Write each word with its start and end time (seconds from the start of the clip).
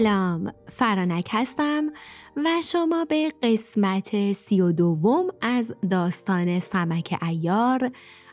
سلام 0.00 0.52
فرانک 0.70 1.28
هستم 1.30 1.90
و 2.36 2.48
شما 2.64 3.04
به 3.04 3.32
قسمت 3.42 4.32
سی 4.32 4.60
و 4.60 4.72
دوم 4.72 5.28
از 5.40 5.74
داستان 5.90 6.60
سمک 6.60 7.18
ایار 7.22 7.92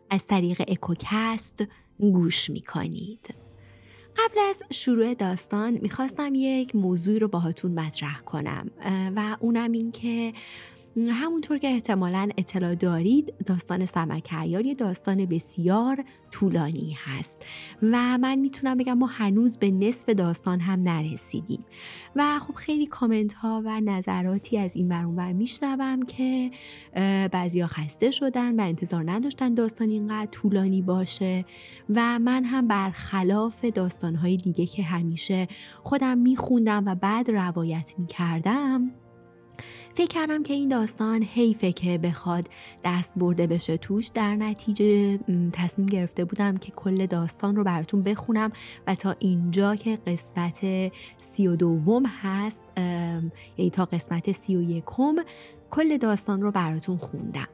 از 0.10 0.28
طریق 0.28 0.62
اکوکست 0.68 1.64
گوش 2.00 2.50
می 2.50 2.62
کنید. 2.62 3.36
قبل 4.18 4.40
از 4.50 4.62
شروع 4.72 5.14
داستان 5.14 5.78
می‌خواستم 5.82 6.36
یک 6.36 6.76
موضوع 6.76 7.20
رو 7.20 7.28
باهاتون 7.28 7.80
مطرح 7.80 8.20
کنم 8.20 8.72
و 9.16 9.38
اونم 9.40 9.72
این 9.72 9.92
که 9.92 10.34
همونطور 10.98 11.58
که 11.58 11.68
احتمالا 11.68 12.30
اطلاع 12.38 12.76
دارید 12.76 13.34
داستان 13.46 13.86
سمک 13.86 14.34
یه 14.48 14.74
داستان 14.74 15.26
بسیار 15.26 16.04
طولانی 16.32 16.98
هست. 17.04 17.46
و 17.82 18.18
من 18.18 18.36
می‌تونم 18.36 18.78
بگم 18.78 18.94
ما 18.94 19.06
هنوز 19.06 19.58
به 19.58 19.72
نصف 19.72 20.10
داستان 20.10 20.60
هم 20.60 20.84
نرسیدیم. 20.84 21.66
و 22.16 22.40
خب 22.40 22.54
خیلی 22.54 22.86
کامنت 22.86 23.34
ها 23.34 23.62
و 23.66 23.82
نظراتی 23.82 24.58
از 24.58 24.76
این 24.76 24.88
برون 24.88 25.16
بر 25.16 25.34
میشنوم 25.34 26.06
که 26.06 26.52
بعضیا 27.32 27.68
خسته 27.68 28.12
شدن 28.12 28.60
و 28.60 28.64
انتظار 28.64 29.12
نداشتن 29.12 29.54
داستان 29.54 29.90
اینقدر 29.90 30.32
طولانی 30.32 30.82
باشه. 30.82 31.46
و 31.90 32.20
من 32.20 32.44
هم 32.44 32.68
برخلاف 32.68 33.66
داستان 33.66 34.16
های 34.16 34.38
دیگه 34.38 34.66
که 34.66 34.84
همیشه 34.84 35.48
خودم 35.84 36.18
میخوندم 36.18 36.84
و 36.86 36.96
بعد 36.96 37.32
روایت 37.32 37.96
می‌کردم 37.98 38.92
فکر 39.98 40.08
کردم 40.08 40.44
که 40.44 40.54
این 40.54 40.70
داستان 40.70 41.24
حیفه 41.24 41.72
که 41.72 41.98
بخواد 41.98 42.50
دست 42.84 43.14
برده 43.16 43.48
بشه 43.48 43.78
توش 43.78 44.08
در 44.08 44.36
نتیجه 44.36 45.20
تصمیم 45.54 45.88
گرفته 45.88 46.26
بودم 46.26 46.58
که 46.58 46.72
کل 46.72 47.06
داستان 47.06 47.56
رو 47.56 47.64
براتون 47.64 48.02
بخونم 48.02 48.52
و 48.88 48.96
تا 48.96 49.16
اینجا 49.20 49.76
که 49.76 49.98
قسمت 50.08 50.60
سی 51.20 51.48
و 51.48 51.56
دوم 51.56 52.06
هست 52.06 52.64
یعنی 53.58 53.70
تا 53.72 53.86
قسمت 53.86 54.32
سی 54.32 54.56
و 54.56 54.82
کل 55.70 55.98
داستان 55.98 56.42
رو 56.42 56.52
براتون 56.52 56.98
خوندم. 56.98 57.48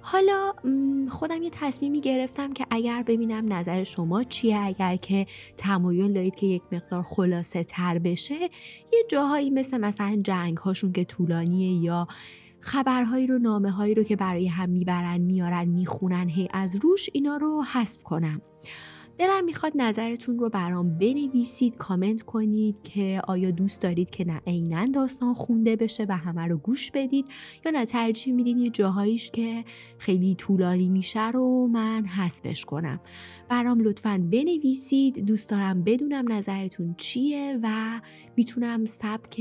حالا 0.00 0.52
خودم 1.08 1.42
یه 1.42 1.50
تصمیمی 1.50 2.00
گرفتم 2.00 2.52
که 2.52 2.66
اگر 2.70 3.02
ببینم 3.02 3.52
نظر 3.52 3.82
شما 3.82 4.22
چیه 4.22 4.58
اگر 4.58 4.96
که 4.96 5.26
تمایل 5.56 6.12
دارید 6.12 6.34
که 6.34 6.46
یک 6.46 6.62
مقدار 6.72 7.02
خلاصه 7.02 7.64
تر 7.64 7.98
بشه 7.98 8.40
یه 8.92 9.04
جاهایی 9.08 9.50
مثل 9.50 9.78
مثلا 9.78 10.20
جنگ 10.24 10.56
هاشون 10.56 10.92
که 10.92 11.04
طولانیه 11.04 11.82
یا 11.84 12.06
خبرهایی 12.60 13.26
رو 13.26 13.38
نامه 13.38 13.70
هایی 13.70 13.94
رو 13.94 14.02
که 14.02 14.16
برای 14.16 14.48
هم 14.48 14.68
می‌برن 14.68 15.18
میارن 15.20 15.64
می‌خونن 15.64 16.28
هی 16.28 16.48
از 16.52 16.76
روش 16.82 17.10
اینا 17.12 17.36
رو 17.36 17.62
حذف 17.62 18.02
کنم. 18.02 18.42
دلم 19.18 19.44
می‌خواد 19.44 19.72
نظرتون 19.74 20.38
رو 20.38 20.48
برام 20.48 20.98
بنویسید 20.98 21.76
کامنت 21.76 22.22
کنید 22.22 22.82
که 22.82 23.22
آیا 23.28 23.50
دوست 23.50 23.82
دارید 23.82 24.10
که 24.10 24.24
نه 24.24 24.40
عینا 24.46 24.86
داستان 24.86 25.34
خونده 25.34 25.76
بشه 25.76 26.06
و 26.08 26.16
همه 26.16 26.46
رو 26.46 26.56
گوش 26.58 26.90
بدید 26.90 27.28
یا 27.64 27.70
نه 27.70 27.84
ترجیح 27.84 28.34
میدین 28.34 28.58
یه 28.58 28.70
جاهاییش 28.70 29.30
که 29.30 29.64
خیلی 29.98 30.34
طولانی 30.34 30.88
میشه 30.88 31.30
رو 31.30 31.66
من 31.66 32.06
حذفش 32.06 32.64
کنم. 32.64 33.00
برام 33.48 33.80
لطفا 33.80 34.28
بنویسید. 34.32 35.24
دوست 35.24 35.50
دارم 35.50 35.82
بدونم 35.82 36.32
نظرتون 36.32 36.94
چیه 36.98 37.58
و 37.62 38.00
می‌تونم 38.36 38.84
سبک 38.84 39.40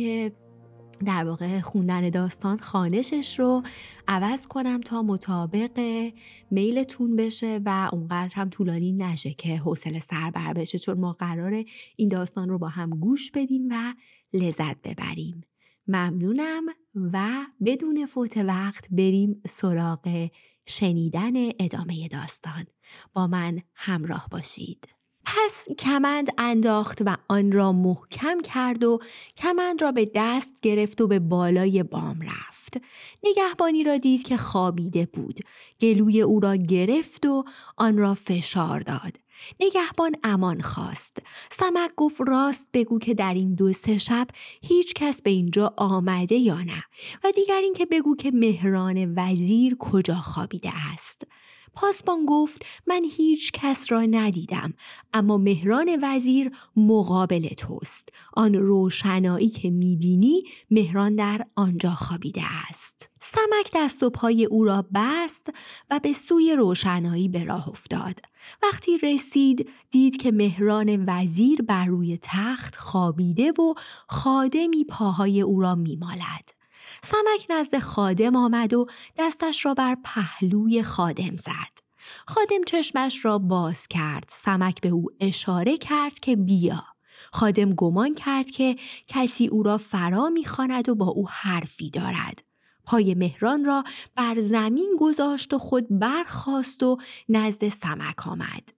در 1.06 1.26
واقع 1.26 1.62
خوندن 1.62 2.10
داستان 2.10 2.58
خانشش 2.58 3.40
رو 3.40 3.64
عوض 4.08 4.48
کنم 4.48 4.82
تا 4.82 5.02
مطابق 5.02 6.10
میلتون 6.52 7.16
بشه 7.16 7.62
و 7.66 7.90
اونقدر 7.94 8.36
هم 8.36 8.50
طولانی 8.50 8.92
نشه 8.92 9.34
که 9.34 9.56
حوصله 9.58 10.00
سربر 10.00 10.54
بشه 10.54 10.80
چون 10.80 11.00
ما 11.00 11.14
قرار 11.14 11.64
این 11.96 12.10
داستان 12.10 12.50
رو 12.50 12.58
با 12.58 12.68
هم 12.68 12.90
گوش 12.90 13.32
بدیم 13.32 13.68
و 13.72 13.94
لذت 14.34 14.82
ببریم. 14.82 15.42
ممنونم 15.88 16.64
و 16.96 17.46
بدون 17.66 18.06
فوت 18.06 18.38
وقت 18.38 18.88
بریم 18.92 19.42
سراغ 19.48 20.30
شنیدن 20.66 21.34
ادامه 21.60 22.08
داستان. 22.08 22.66
با 23.14 23.28
من 23.28 23.62
همراه 23.76 24.28
باشید. 24.32 24.95
پس 25.26 25.68
کمند 25.80 26.28
انداخت 26.38 27.02
و 27.06 27.18
آن 27.28 27.52
را 27.52 27.72
محکم 27.72 28.42
کرد 28.42 28.84
و 28.84 29.00
کمند 29.38 29.82
را 29.82 29.92
به 29.92 30.12
دست 30.16 30.54
گرفت 30.62 31.02
و 31.02 31.08
به 31.08 31.20
بالای 31.20 31.84
بام 31.84 32.22
رفت. 32.22 32.78
نگهبانی 33.24 33.84
را 33.84 33.98
دید 33.98 34.24
که 34.24 34.38
خوابیده 34.38 35.06
بود. 35.14 35.40
گلوی 35.82 36.22
او 36.22 36.40
را 36.40 36.56
گرفت 36.56 37.26
و 37.26 37.44
آن 37.78 37.98
را 37.98 38.14
فشار 38.14 38.80
داد. 38.80 39.18
نگهبان 39.60 40.16
امان 40.24 40.62
خواست. 40.62 41.18
سمک 41.52 41.92
گفت 41.98 42.22
راست 42.28 42.68
بگو 42.74 43.00
که 43.00 43.14
در 43.14 43.34
این 43.34 43.56
دو 43.56 43.74
سه 43.74 43.98
شب 43.98 44.28
هیچ 44.62 44.94
کس 44.94 45.22
به 45.22 45.30
اینجا 45.30 45.74
آمده 45.78 46.36
یا 46.36 46.62
نه 46.62 46.84
و 47.24 47.32
دیگر 47.32 47.60
اینکه 47.64 47.86
بگو 47.86 48.16
که 48.16 48.32
مهران 48.32 49.14
وزیر 49.18 49.76
کجا 49.80 50.16
خوابیده 50.16 50.72
است. 50.94 51.28
پاسبان 51.76 52.26
گفت 52.26 52.66
من 52.88 53.02
هیچ 53.18 53.52
کس 53.52 53.92
را 53.92 54.02
ندیدم 54.02 54.74
اما 55.14 55.38
مهران 55.38 56.00
وزیر 56.02 56.52
مقابل 56.76 57.48
توست. 57.48 58.10
آن 58.34 58.56
روشنایی 58.56 59.50
که 59.50 59.70
می‌بینی 59.70 60.44
مهران 60.72 61.16
در 61.16 61.46
آنجا 61.56 61.96
خوابیده 61.96 62.44
است. 62.70 63.10
سمک 63.22 63.72
دست 63.74 64.04
و 64.04 64.10
پای 64.10 64.46
او 64.46 64.66
را 64.66 64.86
بست 64.94 65.50
و 65.90 66.00
به 66.00 66.14
سوی 66.14 66.56
روشنایی 66.56 67.30
به 67.30 67.44
راه 67.44 67.70
افتاد. 67.70 68.20
وقتی 68.64 68.98
رسید 68.98 69.70
دید 69.92 70.18
که 70.18 70.32
مهران 70.32 71.04
وزیر 71.08 71.62
بر 71.62 71.86
روی 71.86 72.20
تخت 72.22 72.76
خوابیده 72.76 73.52
و 73.52 73.74
خادمی 74.08 74.84
پاهای 74.84 75.42
او 75.42 75.62
را 75.62 75.76
میمالد. 75.76 76.65
سمک 77.04 77.46
نزد 77.50 77.80
خادم 77.80 78.36
آمد 78.36 78.74
و 78.74 78.88
دستش 79.18 79.66
را 79.66 79.74
بر 79.74 79.98
پهلوی 80.04 80.84
خادم 80.84 81.36
زد. 81.36 81.86
خادم 82.28 82.64
چشمش 82.68 83.26
را 83.26 83.38
باز 83.38 83.88
کرد. 83.88 84.26
سمک 84.28 84.82
به 84.82 84.90
او 84.90 85.06
اشاره 85.20 85.78
کرد 85.78 86.20
که 86.20 86.36
بیا. 86.36 86.84
خادم 87.32 87.74
گمان 87.74 88.14
کرد 88.14 88.52
که 88.52 88.76
کسی 89.08 89.48
او 89.48 89.64
را 89.64 89.78
فرا 89.78 90.30
می‌خواند 90.30 90.90
و 90.90 90.96
با 90.96 91.06
او 91.06 91.30
حرفی 91.30 91.90
دارد. 91.90 92.44
پای 92.84 93.16
مهران 93.16 93.66
را 93.66 93.84
بر 94.16 94.42
زمین 94.42 94.96
گذاشت 95.00 95.54
و 95.54 95.58
خود 95.58 96.00
برخاست 96.00 96.84
و 96.84 96.98
نزد 97.30 97.70
سمک 97.70 98.28
آمد. 98.28 98.70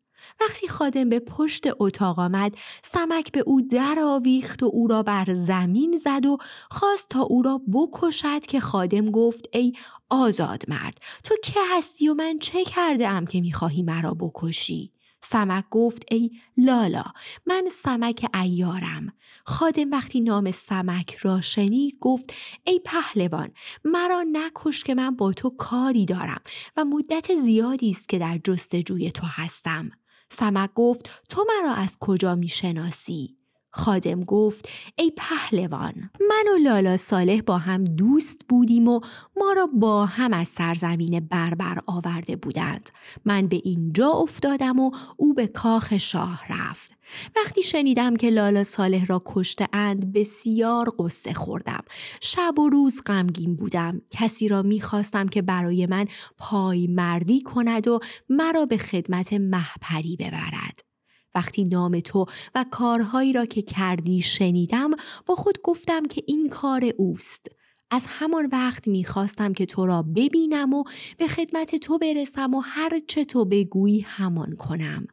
وقتی 0.41 0.67
خادم 0.67 1.09
به 1.09 1.19
پشت 1.19 1.63
اتاق 1.79 2.19
آمد 2.19 2.55
سمک 2.83 3.31
به 3.31 3.39
او 3.39 3.61
در 3.61 3.95
آویخت 4.03 4.63
و 4.63 4.69
او 4.73 4.87
را 4.87 5.03
بر 5.03 5.33
زمین 5.33 5.97
زد 5.97 6.25
و 6.25 6.37
خواست 6.71 7.09
تا 7.09 7.21
او 7.21 7.41
را 7.41 7.61
بکشد 7.73 8.45
که 8.45 8.59
خادم 8.59 9.11
گفت 9.11 9.45
ای 9.51 9.73
آزاد 10.09 10.63
مرد 10.67 11.01
تو 11.23 11.35
که 11.43 11.59
هستی 11.75 12.09
و 12.09 12.13
من 12.13 12.37
چه 12.39 12.65
کرده 12.65 13.07
ام 13.07 13.25
که 13.25 13.41
می‌خواهی 13.41 13.83
مرا 13.83 14.13
بکشی؟ 14.13 14.91
سمک 15.23 15.65
گفت 15.71 16.03
ای 16.11 16.31
لالا 16.57 17.03
من 17.45 17.69
سمک 17.71 18.25
ایارم 18.33 19.13
خادم 19.45 19.91
وقتی 19.91 20.21
نام 20.21 20.51
سمک 20.51 21.15
را 21.15 21.41
شنید 21.41 21.97
گفت 22.01 22.33
ای 22.63 22.81
پهلوان 22.85 23.51
مرا 23.85 24.23
نکش 24.31 24.83
که 24.83 24.95
من 24.95 25.15
با 25.15 25.33
تو 25.33 25.49
کاری 25.49 26.05
دارم 26.05 26.41
و 26.77 26.85
مدت 26.85 27.35
زیادی 27.35 27.89
است 27.89 28.09
که 28.09 28.19
در 28.19 28.39
جستجوی 28.43 29.11
تو 29.11 29.27
هستم 29.29 29.91
سمک 30.29 30.69
گفت 30.75 31.09
تو 31.29 31.45
مرا 31.47 31.73
از 31.73 31.97
کجا 31.99 32.35
می 32.35 32.47
شناسی؟ 32.47 33.37
خادم 33.77 34.23
گفت 34.23 34.69
ای 34.95 35.11
پهلوان 35.17 35.93
من 36.19 36.53
و 36.53 36.57
لالا 36.63 36.97
صالح 36.97 37.41
با 37.41 37.57
هم 37.57 37.83
دوست 37.83 38.41
بودیم 38.49 38.87
و 38.87 38.99
ما 39.37 39.53
را 39.55 39.69
با 39.73 40.05
هم 40.05 40.33
از 40.33 40.47
سرزمین 40.47 41.19
بربر 41.19 41.79
آورده 41.85 42.35
بودند 42.35 42.89
من 43.25 43.47
به 43.47 43.61
اینجا 43.63 44.09
افتادم 44.09 44.79
و 44.79 44.91
او 45.17 45.33
به 45.33 45.47
کاخ 45.47 45.97
شاه 45.97 46.41
رفت 46.49 46.96
وقتی 47.35 47.63
شنیدم 47.63 48.15
که 48.15 48.29
لالا 48.29 48.63
صالح 48.63 49.05
را 49.05 49.21
کشته 49.25 49.67
اند 49.73 50.13
بسیار 50.13 50.93
قصه 50.99 51.33
خوردم. 51.33 51.83
شب 52.21 52.59
و 52.59 52.69
روز 52.69 53.01
غمگین 53.05 53.55
بودم. 53.55 54.01
کسی 54.11 54.47
را 54.47 54.61
می‌خواستم 54.61 55.27
که 55.27 55.41
برای 55.41 55.85
من 55.85 56.05
پای 56.37 56.87
مردی 56.87 57.41
کند 57.41 57.87
و 57.87 57.99
مرا 58.29 58.65
به 58.65 58.77
خدمت 58.77 59.33
محپری 59.33 60.15
ببرد. 60.15 60.81
وقتی 61.35 61.63
نام 61.63 61.99
تو 61.99 62.25
و 62.55 62.65
کارهایی 62.71 63.33
را 63.33 63.45
که 63.45 63.61
کردی 63.61 64.21
شنیدم 64.21 64.91
با 65.27 65.35
خود 65.35 65.61
گفتم 65.63 66.05
که 66.05 66.23
این 66.27 66.49
کار 66.49 66.85
اوست. 66.97 67.47
از 67.91 68.05
همان 68.07 68.49
وقت 68.51 68.87
می‌خواستم 68.87 69.53
که 69.53 69.65
تو 69.65 69.85
را 69.85 70.01
ببینم 70.01 70.73
و 70.73 70.83
به 71.17 71.27
خدمت 71.27 71.75
تو 71.75 71.97
برسم 71.97 72.53
و 72.53 72.59
هر 72.59 72.99
چه 73.07 73.25
تو 73.25 73.45
بگویی 73.45 73.99
همان 73.99 74.55
کنم. 74.55 75.07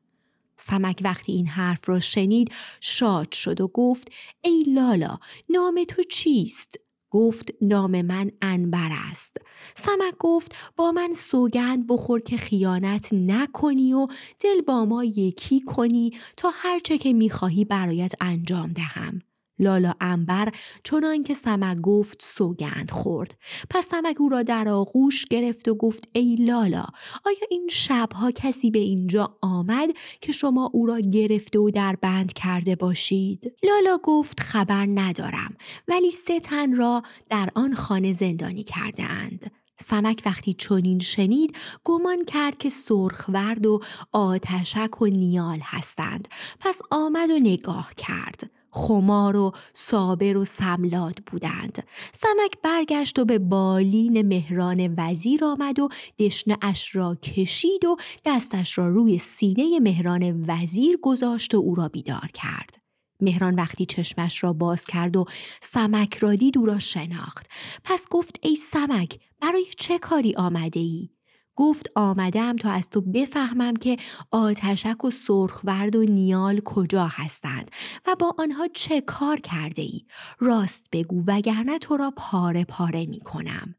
سمک 0.56 1.00
وقتی 1.04 1.32
این 1.32 1.46
حرف 1.46 1.88
را 1.88 2.00
شنید 2.00 2.52
شاد 2.80 3.32
شد 3.32 3.60
و 3.60 3.68
گفت 3.68 4.08
ای 4.44 4.62
لالا 4.62 5.18
نام 5.48 5.84
تو 5.88 6.02
چیست؟ 6.02 6.74
گفت 7.10 7.50
نام 7.60 8.02
من 8.02 8.30
انبر 8.42 8.90
است. 9.10 9.36
سمک 9.76 10.14
گفت 10.18 10.54
با 10.76 10.92
من 10.92 11.12
سوگند 11.14 11.86
بخور 11.88 12.20
که 12.20 12.36
خیانت 12.36 13.08
نکنی 13.12 13.92
و 13.92 14.06
دل 14.40 14.60
با 14.60 14.84
ما 14.84 15.04
یکی 15.04 15.60
کنی 15.60 16.10
تا 16.36 16.50
هرچه 16.54 16.98
که 16.98 17.12
می‌خواهی 17.12 17.64
برایت 17.64 18.12
انجام 18.20 18.72
دهم. 18.72 19.22
لالا 19.58 19.94
انبر 20.00 20.52
چنان 20.84 21.22
که 21.22 21.34
سمک 21.34 21.80
گفت 21.80 22.22
سوگند 22.22 22.90
خورد. 22.90 23.38
پس 23.70 23.86
سمک 23.86 24.20
او 24.20 24.28
را 24.28 24.42
در 24.42 24.68
آغوش 24.68 25.24
گرفت 25.24 25.68
و 25.68 25.74
گفت 25.74 26.08
ای 26.12 26.36
لالا 26.36 26.86
آیا 27.24 27.46
این 27.50 27.68
شبها 27.70 28.30
کسی 28.30 28.70
به 28.70 28.78
اینجا 28.78 29.36
آمد 29.42 29.88
که 30.20 30.32
شما 30.32 30.70
او 30.72 30.86
را 30.86 31.00
گرفته 31.00 31.58
و 31.58 31.70
در 31.70 31.96
بند 31.96 32.32
کرده 32.32 32.76
باشید؟ 32.76 33.52
لالا 33.62 33.98
گفت 34.02 34.40
خبر 34.40 34.86
ندارم 34.94 35.56
ولی 35.88 36.10
سه 36.10 36.40
تن 36.40 36.76
را 36.76 37.02
در 37.30 37.48
آن 37.54 37.74
خانه 37.74 38.12
زندانی 38.12 38.62
کرده 38.62 39.02
اند. 39.02 39.50
سمک 39.80 40.22
وقتی 40.26 40.54
چنین 40.54 40.98
شنید 40.98 41.56
گمان 41.84 42.24
کرد 42.24 42.58
که 42.58 42.68
سرخورد 42.68 43.66
و 43.66 43.80
آتشک 44.12 45.02
و 45.02 45.06
نیال 45.06 45.58
هستند. 45.62 46.28
پس 46.60 46.80
آمد 46.90 47.30
و 47.30 47.38
نگاه 47.38 47.94
کرد. 47.96 48.50
خمار 48.74 49.36
و 49.36 49.52
صابر 49.72 50.36
و 50.36 50.44
سملاد 50.44 51.18
بودند. 51.26 51.82
سمک 52.12 52.52
برگشت 52.62 53.18
و 53.18 53.24
به 53.24 53.38
بالین 53.38 54.22
مهران 54.22 54.94
وزیر 54.96 55.44
آمد 55.44 55.78
و 55.78 55.88
دشنه 56.18 56.58
اش 56.62 56.96
را 56.96 57.14
کشید 57.14 57.84
و 57.84 57.96
دستش 58.24 58.78
را 58.78 58.88
روی 58.88 59.18
سینه 59.18 59.78
مهران 59.80 60.44
وزیر 60.48 60.98
گذاشت 61.02 61.54
و 61.54 61.58
او 61.58 61.74
را 61.74 61.88
بیدار 61.88 62.30
کرد. 62.34 62.76
مهران 63.20 63.54
وقتی 63.54 63.86
چشمش 63.86 64.44
را 64.44 64.52
باز 64.52 64.86
کرد 64.86 65.16
و 65.16 65.24
سمک 65.62 66.16
را 66.16 66.34
دید 66.34 66.58
او 66.58 66.66
را 66.66 66.78
شناخت. 66.78 67.46
پس 67.84 68.06
گفت 68.10 68.38
ای 68.42 68.56
سمک 68.56 69.18
برای 69.40 69.66
چه 69.78 69.98
کاری 69.98 70.34
آمده 70.34 70.80
ای؟ 70.80 71.13
گفت 71.56 71.90
آمدم 71.94 72.56
تا 72.56 72.70
از 72.70 72.90
تو 72.90 73.00
بفهمم 73.00 73.76
که 73.76 73.96
آتشک 74.30 75.04
و 75.04 75.10
سرخورد 75.10 75.96
و 75.96 76.02
نیال 76.02 76.60
کجا 76.64 77.06
هستند 77.06 77.70
و 78.06 78.16
با 78.20 78.34
آنها 78.38 78.68
چه 78.74 79.00
کار 79.00 79.40
کرده 79.40 79.82
ای؟ 79.82 80.00
راست 80.38 80.84
بگو 80.92 81.24
وگرنه 81.26 81.78
تو 81.78 81.96
را 81.96 82.12
پاره 82.16 82.64
پاره 82.64 83.06
می 83.06 83.20
کنم. 83.20 83.74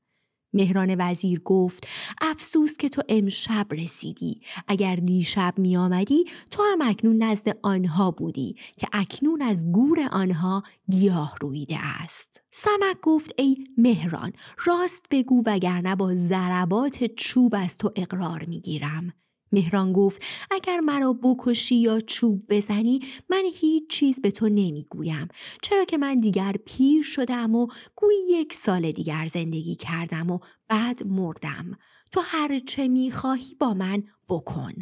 مهران 0.55 0.95
وزیر 0.99 1.39
گفت 1.39 1.87
افسوس 2.21 2.77
که 2.77 2.89
تو 2.89 3.01
امشب 3.09 3.67
رسیدی. 3.71 4.41
اگر 4.67 4.95
دیشب 4.95 5.53
می 5.57 5.77
آمدی 5.77 6.25
تو 6.51 6.63
هم 6.71 6.81
اکنون 6.81 7.23
نزد 7.23 7.57
آنها 7.61 8.11
بودی 8.11 8.55
که 8.77 8.87
اکنون 8.93 9.41
از 9.41 9.71
گور 9.71 9.99
آنها 10.11 10.63
گیاه 10.91 11.35
رویده 11.41 11.77
است. 11.79 12.43
سمک 12.49 12.97
گفت 13.01 13.31
ای 13.37 13.57
مهران 13.77 14.33
راست 14.65 15.05
بگو 15.11 15.43
وگرنه 15.45 15.95
با 15.95 16.15
ضربات 16.15 17.03
چوب 17.03 17.55
از 17.57 17.77
تو 17.77 17.91
اقرار 17.95 18.45
می 18.45 18.61
گیرم 18.61 19.13
مهران 19.55 19.93
گفت 19.93 20.23
اگر 20.51 20.79
مرا 20.79 21.13
بکشی 21.23 21.75
یا 21.75 21.99
چوب 21.99 22.43
بزنی 22.49 22.99
من 23.29 23.43
هیچ 23.53 23.89
چیز 23.89 24.21
به 24.21 24.31
تو 24.31 24.49
نمی‌گویم. 24.49 25.27
چرا 25.61 25.85
که 25.85 25.97
من 25.97 26.19
دیگر 26.19 26.55
پیر 26.65 27.03
شدم 27.03 27.55
و 27.55 27.67
گویی 27.95 28.17
یک 28.29 28.53
سال 28.53 28.91
دیگر 28.91 29.27
زندگی 29.27 29.75
کردم 29.75 30.31
و 30.31 30.39
بعد 30.67 31.07
مردم. 31.07 31.71
تو 32.11 32.21
هر 32.23 32.59
چه 32.59 32.87
می‌خواهی 32.87 33.55
با 33.59 33.73
من 33.73 34.03
بکن. 34.29 34.73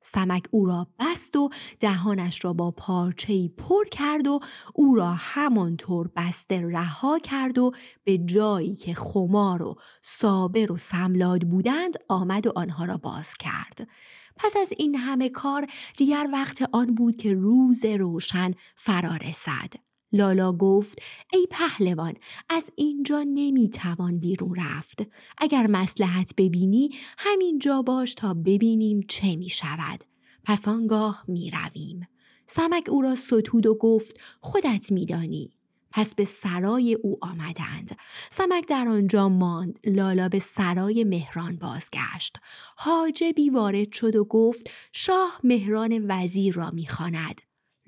سمک 0.00 0.44
او 0.50 0.66
را 0.66 0.86
بست 0.98 1.36
و 1.36 1.50
دهانش 1.80 2.44
را 2.44 2.52
با 2.52 2.70
پارچهی 2.70 3.48
پر 3.48 3.84
کرد 3.84 4.26
و 4.26 4.40
او 4.74 4.94
را 4.94 5.14
همانطور 5.18 6.10
بسته 6.16 6.60
رها 6.60 7.18
کرد 7.18 7.58
و 7.58 7.72
به 8.04 8.18
جایی 8.18 8.74
که 8.74 8.94
خمار 8.94 9.62
و 9.62 9.74
صابر 10.02 10.72
و 10.72 10.76
سملاد 10.76 11.42
بودند 11.42 11.94
آمد 12.08 12.46
و 12.46 12.52
آنها 12.56 12.84
را 12.84 12.96
باز 12.96 13.34
کرد. 13.36 13.88
پس 14.36 14.56
از 14.56 14.72
این 14.76 14.94
همه 14.94 15.28
کار 15.28 15.66
دیگر 15.96 16.28
وقت 16.32 16.68
آن 16.72 16.94
بود 16.94 17.16
که 17.16 17.34
روز 17.34 17.84
روشن 17.84 18.54
فرا 18.76 19.16
رسد. 19.16 19.89
لالا 20.12 20.52
گفت 20.52 21.02
ای 21.32 21.46
پهلوان 21.50 22.14
از 22.48 22.70
اینجا 22.76 23.22
نمی‌توان 23.22 24.18
بیرون 24.18 24.54
رفت. 24.54 25.02
اگر 25.38 25.66
مسلحت 25.66 26.34
ببینی 26.36 26.90
همینجا 27.18 27.82
باش 27.82 28.14
تا 28.14 28.34
ببینیم 28.34 29.00
چه 29.08 29.36
می 29.36 29.48
شود 29.48 30.04
پس 30.44 30.68
آنگاه 30.68 31.24
می 31.28 31.50
رویم. 31.50 32.08
سمک 32.46 32.88
او 32.88 33.02
را 33.02 33.14
ستود 33.14 33.66
و 33.66 33.74
گفت 33.74 34.20
خودت 34.40 34.92
میدانی. 34.92 35.50
پس 35.92 36.14
به 36.14 36.24
سرای 36.24 36.94
او 37.02 37.18
آمدند. 37.22 37.96
سمک 38.30 38.68
در 38.68 38.88
آنجا 38.88 39.28
ماند. 39.28 39.78
لالا 39.86 40.28
به 40.28 40.38
سرای 40.38 41.04
مهران 41.04 41.56
بازگشت. 41.56 42.36
حاجبی 42.76 43.50
وارد 43.50 43.92
شد 43.92 44.16
و 44.16 44.24
گفت 44.24 44.70
شاه 44.92 45.40
مهران 45.44 46.04
وزیر 46.08 46.54
را 46.54 46.70
می‌خواند. 46.70 47.40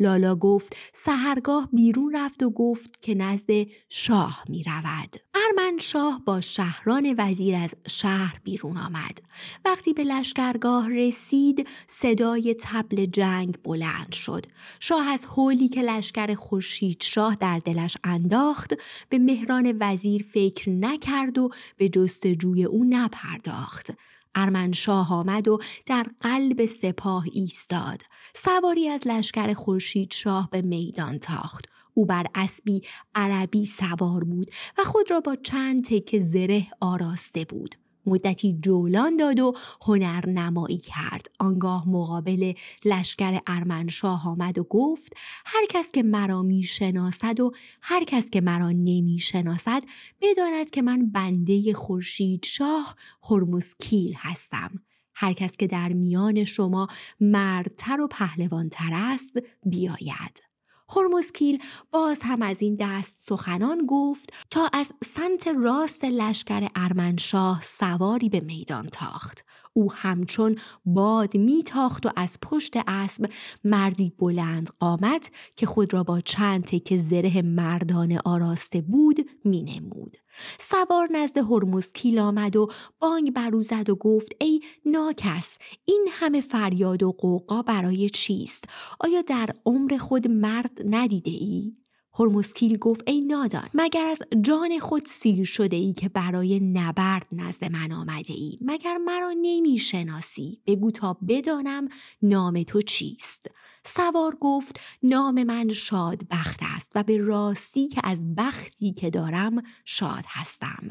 لالا 0.02 0.34
گفت 0.34 0.76
سهرگاه 0.92 1.68
بیرون 1.72 2.16
رفت 2.16 2.42
و 2.42 2.50
گفت 2.50 3.02
که 3.02 3.14
نزد 3.14 3.50
شاه 3.88 4.44
می 4.48 4.64
رود. 4.64 5.16
ارمن 5.34 5.78
شاه 5.78 6.22
با 6.24 6.40
شهران 6.40 7.14
وزیر 7.18 7.54
از 7.54 7.74
شهر 7.88 8.40
بیرون 8.44 8.76
آمد. 8.76 9.18
وقتی 9.64 9.92
به 9.92 10.04
لشکرگاه 10.04 10.90
رسید 10.90 11.68
صدای 11.86 12.56
تبل 12.60 13.06
جنگ 13.06 13.58
بلند 13.64 14.12
شد. 14.12 14.46
شاه 14.80 15.08
از 15.08 15.26
حولی 15.26 15.68
که 15.68 15.82
لشکر 15.82 16.34
خورشید 16.34 17.02
شاه 17.02 17.34
در 17.34 17.58
دلش 17.58 17.96
انداخت 18.04 18.74
به 19.08 19.18
مهران 19.18 19.76
وزیر 19.80 20.26
فکر 20.32 20.70
نکرد 20.70 21.38
و 21.38 21.50
به 21.76 21.88
جستجوی 21.88 22.64
او 22.64 22.84
نپرداخت. 22.84 23.90
ارمنشاه 24.34 25.12
آمد 25.12 25.48
و 25.48 25.58
در 25.86 26.06
قلب 26.20 26.66
سپاه 26.66 27.24
ایستاد. 27.32 28.02
سواری 28.34 28.88
از 28.88 29.06
لشکر 29.06 29.54
خورشید 29.54 30.12
شاه 30.12 30.48
به 30.50 30.62
میدان 30.62 31.18
تاخت. 31.18 31.64
او 31.94 32.06
بر 32.06 32.26
اسبی 32.34 32.82
عربی 33.14 33.66
سوار 33.66 34.24
بود 34.24 34.50
و 34.78 34.84
خود 34.84 35.10
را 35.10 35.20
با 35.20 35.36
چند 35.36 35.84
تکه 35.84 36.18
زره 36.20 36.66
آراسته 36.80 37.44
بود. 37.44 37.74
مدتی 38.06 38.58
جولان 38.62 39.16
داد 39.16 39.40
و 39.40 39.52
هنر 39.82 40.28
نمایی 40.28 40.78
کرد. 40.78 41.26
آنگاه 41.38 41.88
مقابل 41.88 42.52
لشکر 42.84 43.40
ارمنشاه 43.46 44.28
آمد 44.28 44.58
و 44.58 44.64
گفت 44.64 45.12
هر 45.46 45.66
کس 45.70 45.92
که 45.92 46.02
مرا 46.02 46.42
می 46.42 46.62
شناسد 46.62 47.40
و 47.40 47.52
هر 47.82 48.04
کس 48.04 48.30
که 48.30 48.40
مرا 48.40 48.70
نمی 48.70 49.18
شناسد 49.18 49.82
بداند 50.20 50.70
که 50.70 50.82
من 50.82 51.10
بنده 51.10 51.72
خورشید 51.72 52.44
شاه 52.44 52.96
هرمزکیل 53.22 54.14
هستم. 54.16 54.70
هر 55.14 55.32
کس 55.32 55.56
که 55.56 55.66
در 55.66 55.92
میان 55.92 56.44
شما 56.44 56.88
مردتر 57.20 58.00
و 58.00 58.08
پهلوانتر 58.08 58.90
است 58.92 59.38
بیاید. 59.66 60.51
هرمزکیل 60.96 61.62
باز 61.90 62.20
هم 62.22 62.42
از 62.42 62.62
این 62.62 62.76
دست 62.80 63.28
سخنان 63.28 63.86
گفت 63.88 64.32
تا 64.50 64.68
از 64.72 64.92
سمت 65.04 65.48
راست 65.48 66.04
لشکر 66.04 66.68
ارمنشاه 66.76 67.60
سواری 67.62 68.28
به 68.28 68.40
میدان 68.40 68.88
تاخت. 68.88 69.44
او 69.72 69.92
همچون 69.92 70.56
باد 70.84 71.36
میتاخت 71.36 72.06
و 72.06 72.10
از 72.16 72.38
پشت 72.42 72.72
اسب 72.86 73.30
مردی 73.64 74.12
بلند 74.18 74.70
قامت 74.80 75.30
که 75.56 75.66
خود 75.66 75.94
را 75.94 76.02
با 76.02 76.20
چند 76.20 76.64
تک 76.64 76.96
زره 76.96 77.42
مردانه 77.42 78.20
آراسته 78.24 78.80
بود 78.80 79.16
مینمود 79.44 80.16
سوار 80.58 81.08
نزد 81.12 81.38
هرمزکیل 81.38 82.18
آمد 82.18 82.56
و 82.56 82.68
بانگ 83.00 83.32
برو 83.32 83.62
زد 83.62 83.90
و 83.90 83.94
گفت 83.94 84.32
ای 84.40 84.60
ناکس 84.86 85.58
این 85.84 86.08
همه 86.10 86.40
فریاد 86.40 87.02
و 87.02 87.12
قوقا 87.12 87.62
برای 87.62 88.08
چیست 88.08 88.64
آیا 89.00 89.22
در 89.22 89.50
عمر 89.66 89.96
خود 89.96 90.28
مرد 90.28 90.78
ندیده 90.84 91.30
ای؟ 91.30 91.81
هرمسکیل 92.14 92.76
گفت 92.76 93.02
ای 93.06 93.20
نادان 93.20 93.68
مگر 93.74 94.06
از 94.06 94.18
جان 94.40 94.78
خود 94.78 95.04
سیر 95.06 95.44
شده 95.44 95.76
ای 95.76 95.92
که 95.92 96.08
برای 96.08 96.60
نبرد 96.60 97.26
نزد 97.32 97.72
من 97.72 97.92
آمده 97.92 98.34
ای 98.34 98.58
مگر 98.60 98.96
مرا 98.96 99.34
نمی 99.42 99.78
شناسی 99.78 100.62
بگو 100.66 100.90
تا 100.90 101.16
بدانم 101.28 101.88
نام 102.22 102.62
تو 102.62 102.82
چیست؟ 102.82 103.46
سوار 103.84 104.36
گفت 104.40 104.80
نام 105.02 105.42
من 105.42 105.68
شاد 105.68 106.22
بخت 106.30 106.60
است 106.62 106.92
و 106.94 107.02
به 107.02 107.18
راستی 107.18 107.88
که 107.88 108.00
از 108.04 108.34
بختی 108.34 108.92
که 108.92 109.10
دارم 109.10 109.62
شاد 109.84 110.24
هستم. 110.26 110.88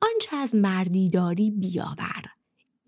آنچه 0.00 0.36
از 0.36 0.54
مردی 0.54 1.08
داری 1.08 1.50
بیاور. 1.50 2.39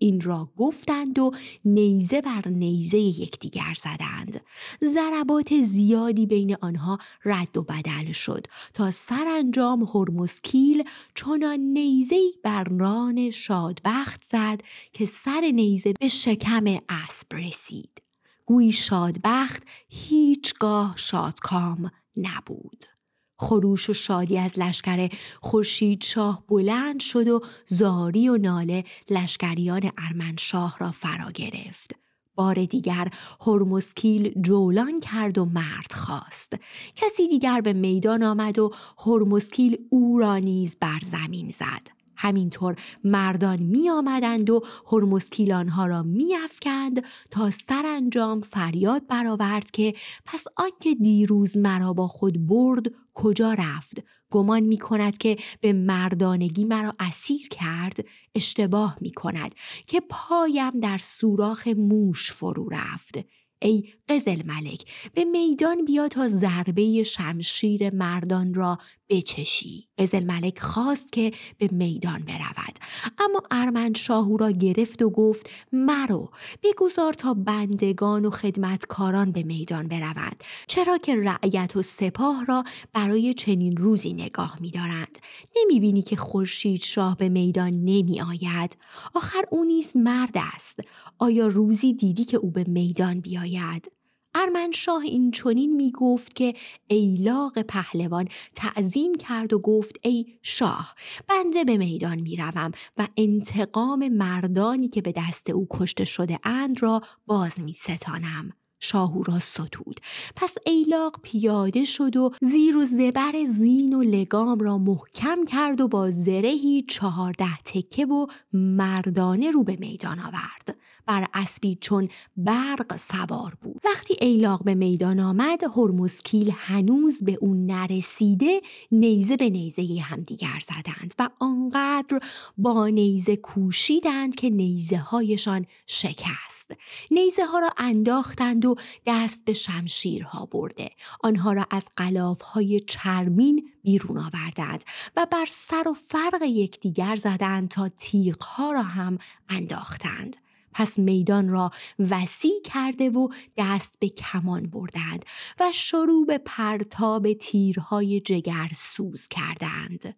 این 0.03 0.21
را 0.21 0.49
گفتند 0.57 1.19
و 1.19 1.31
نیزه 1.65 2.21
بر 2.21 2.47
نیزه 2.47 2.97
یکدیگر 2.97 3.73
زدند. 3.77 4.41
ضربات 4.83 5.61
زیادی 5.61 6.25
بین 6.25 6.55
آنها 6.61 6.97
رد 7.25 7.57
و 7.57 7.63
بدل 7.63 8.11
شد 8.11 8.47
تا 8.73 8.91
سرانجام 8.91 9.83
هرمزکیل 9.83 10.83
چنان 11.15 11.59
نیزه 11.59 12.15
بر 12.43 12.63
ران 12.63 13.29
شادبخت 13.29 14.23
زد 14.23 14.61
که 14.93 15.05
سر 15.05 15.51
نیزه 15.53 15.93
به 15.99 16.07
شکم 16.07 16.77
اسب 16.89 17.33
رسید. 17.33 18.01
گویی 18.45 18.71
شادبخت 18.71 19.63
هیچگاه 19.87 20.93
شادکام 20.97 21.91
نبود. 22.17 22.92
خروش 23.37 23.89
و 23.89 23.93
شادی 23.93 24.37
از 24.37 24.59
لشکر 24.59 25.09
خورشید 25.41 26.03
شاه 26.03 26.43
بلند 26.47 26.99
شد 26.99 27.27
و 27.27 27.41
زاری 27.65 28.29
و 28.29 28.37
ناله 28.37 28.83
لشکریان 29.09 29.91
ارمنشاه 29.97 30.75
را 30.79 30.91
فرا 30.91 31.31
گرفت. 31.31 31.95
بار 32.35 32.65
دیگر 32.65 33.07
هرمزکیل 33.41 34.41
جولان 34.41 34.99
کرد 34.99 35.37
و 35.37 35.45
مرد 35.45 35.91
خواست. 35.91 36.53
کسی 36.95 37.27
دیگر 37.27 37.61
به 37.61 37.73
میدان 37.73 38.23
آمد 38.23 38.59
و 38.59 38.71
هرمزکیل 39.05 39.77
او 39.89 40.19
را 40.19 40.37
نیز 40.37 40.77
بر 40.81 40.99
زمین 41.01 41.49
زد. 41.49 42.02
همینطور 42.23 42.75
مردان 43.03 43.61
می 43.61 43.89
آمدند 43.89 44.49
و 44.49 44.61
هرمزکیلان 44.91 45.67
ها 45.67 45.87
را 45.87 46.03
می 46.03 46.35
افکند 46.35 47.05
تا 47.31 47.51
سرانجام 47.51 48.41
فریاد 48.41 49.07
برآورد 49.07 49.71
که 49.71 49.93
پس 50.25 50.43
آنکه 50.55 50.95
دیروز 50.95 51.57
مرا 51.57 51.93
با 51.93 52.07
خود 52.07 52.47
برد 52.47 52.85
کجا 53.13 53.53
رفت؟ 53.53 54.03
گمان 54.29 54.59
می 54.59 54.77
کند 54.77 55.17
که 55.17 55.37
به 55.61 55.73
مردانگی 55.73 56.65
مرا 56.65 56.93
اسیر 56.99 57.47
کرد 57.47 58.05
اشتباه 58.35 58.97
می 59.01 59.11
کند 59.11 59.55
که 59.87 60.01
پایم 60.09 60.79
در 60.79 60.97
سوراخ 60.97 61.67
موش 61.67 62.31
فرو 62.31 62.69
رفت 62.71 63.15
ای 63.61 63.83
قزل 64.13 64.43
ملک 64.45 64.85
به 65.13 65.25
میدان 65.25 65.85
بیا 65.85 66.07
تا 66.07 66.27
ضربه 66.27 67.03
شمشیر 67.03 67.93
مردان 67.93 68.53
را 68.53 68.77
بچشی. 69.09 69.87
قزل 69.97 70.23
ملک 70.23 70.59
خواست 70.59 71.11
که 71.11 71.31
به 71.57 71.69
میدان 71.71 72.19
برود. 72.19 72.79
اما 73.17 73.41
ارمن 73.51 73.93
شاهو 73.93 74.37
را 74.37 74.51
گرفت 74.51 75.01
و 75.01 75.09
گفت 75.09 75.49
مرو 75.71 76.31
بگذار 76.63 77.13
تا 77.13 77.33
بندگان 77.33 78.25
و 78.25 78.29
خدمتکاران 78.29 79.31
به 79.31 79.43
میدان 79.43 79.87
بروند 79.87 80.43
چرا 80.67 80.97
که 80.97 81.15
رعیت 81.15 81.75
و 81.75 81.81
سپاه 81.81 82.45
را 82.45 82.63
برای 82.93 83.33
چنین 83.33 83.77
روزی 83.77 84.13
نگاه 84.13 84.57
میدارند. 84.61 85.19
نمی‌بینی 85.55 86.01
که 86.01 86.15
خورشید 86.15 86.81
شاه 86.81 87.17
به 87.17 87.29
میدان 87.29 87.73
نمی 87.73 88.21
آید 88.21 88.77
آخر 89.15 89.43
او 89.51 89.63
نیز 89.63 89.97
مرد 89.97 90.33
است. 90.35 90.79
آیا 91.19 91.47
روزی 91.47 91.93
دیدی 91.93 92.23
که 92.23 92.37
او 92.37 92.51
به 92.51 92.63
میدان 92.67 93.19
بیاید؟ 93.19 93.91
ارمنشاه 94.35 95.01
این 95.01 95.31
چونین 95.31 95.75
می 95.75 95.91
گفت 95.91 96.35
که 96.35 96.53
ایلاق 96.87 97.61
پهلوان 97.61 98.27
تعظیم 98.55 99.15
کرد 99.15 99.53
و 99.53 99.59
گفت 99.59 99.95
ای 100.01 100.25
شاه 100.41 100.95
بنده 101.27 101.63
به 101.63 101.77
میدان 101.77 102.19
می 102.19 102.35
روم 102.35 102.71
و 102.97 103.07
انتقام 103.17 104.07
مردانی 104.07 104.87
که 104.87 105.01
به 105.01 105.13
دست 105.17 105.49
او 105.49 105.67
کشته 105.69 106.05
شده 106.05 106.39
اند 106.43 106.83
را 106.83 107.01
باز 107.25 107.59
می 107.59 107.73
ستانم. 107.73 108.53
شاهو 108.83 109.23
را 109.23 109.39
ستود 109.39 109.99
پس 110.35 110.55
ایلاق 110.65 111.19
پیاده 111.23 111.83
شد 111.83 112.17
و 112.17 112.31
زیر 112.41 112.77
و 112.77 112.85
زبر 112.85 113.45
زین 113.47 113.93
و 113.93 114.01
لگام 114.01 114.59
را 114.59 114.77
محکم 114.77 115.45
کرد 115.45 115.81
و 115.81 115.87
با 115.87 116.11
زرهی 116.11 116.85
چهارده 116.89 117.57
تکه 117.57 118.05
و 118.05 118.27
مردانه 118.53 119.51
رو 119.51 119.63
به 119.63 119.77
میدان 119.79 120.19
آورد 120.19 120.77
بر 121.05 121.27
اسبی 121.33 121.77
چون 121.81 122.09
برق 122.37 122.95
سوار 122.97 123.57
بود. 123.61 123.81
وقتی 123.85 124.15
ایلاق 124.21 124.63
به 124.63 124.75
میدان 124.75 125.19
آمد 125.19 125.63
هرمزکیل 125.75 126.53
هنوز 126.57 127.23
به 127.23 127.37
اون 127.41 127.65
نرسیده 127.65 128.61
نیزه 128.91 129.37
به 129.37 129.49
نیزه 129.49 130.01
همدیگر 130.01 130.59
زدند 130.61 131.13
و 131.19 131.29
آنقدر 131.39 132.19
با 132.57 132.87
نیزه 132.87 133.35
کوشیدند 133.35 134.35
که 134.35 134.49
نیزه 134.49 134.97
هایشان 134.97 135.65
شکست. 135.87 136.71
نیزه 137.11 137.45
ها 137.45 137.59
را 137.59 137.69
انداختند 137.77 138.65
و 138.65 138.75
دست 139.05 139.45
به 139.45 139.53
شمشیرها 139.53 140.45
برده. 140.45 140.89
آنها 141.23 141.53
را 141.53 141.67
از 141.71 141.85
قلاف 141.97 142.41
های 142.41 142.79
چرمین 142.79 143.69
بیرون 143.83 144.17
آوردند 144.17 144.83
و 145.15 145.27
بر 145.31 145.45
سر 145.49 145.87
و 145.87 145.93
فرق 145.93 146.41
یکدیگر 146.41 147.15
زدند 147.15 147.67
تا 147.67 147.89
تیغها 147.89 148.71
را 148.71 148.81
هم 148.81 149.17
انداختند. 149.49 150.37
پس 150.73 150.99
میدان 150.99 151.49
را 151.49 151.71
وسیع 151.99 152.61
کرده 152.65 153.09
و 153.09 153.27
دست 153.57 153.95
به 153.99 154.09
کمان 154.09 154.63
بردند 154.63 155.25
و 155.59 155.71
شروع 155.73 156.25
به 156.25 156.37
پرتاب 156.37 157.33
تیرهای 157.33 158.19
جگر 158.19 158.69
سوز 158.73 159.27
کردند. 159.27 160.15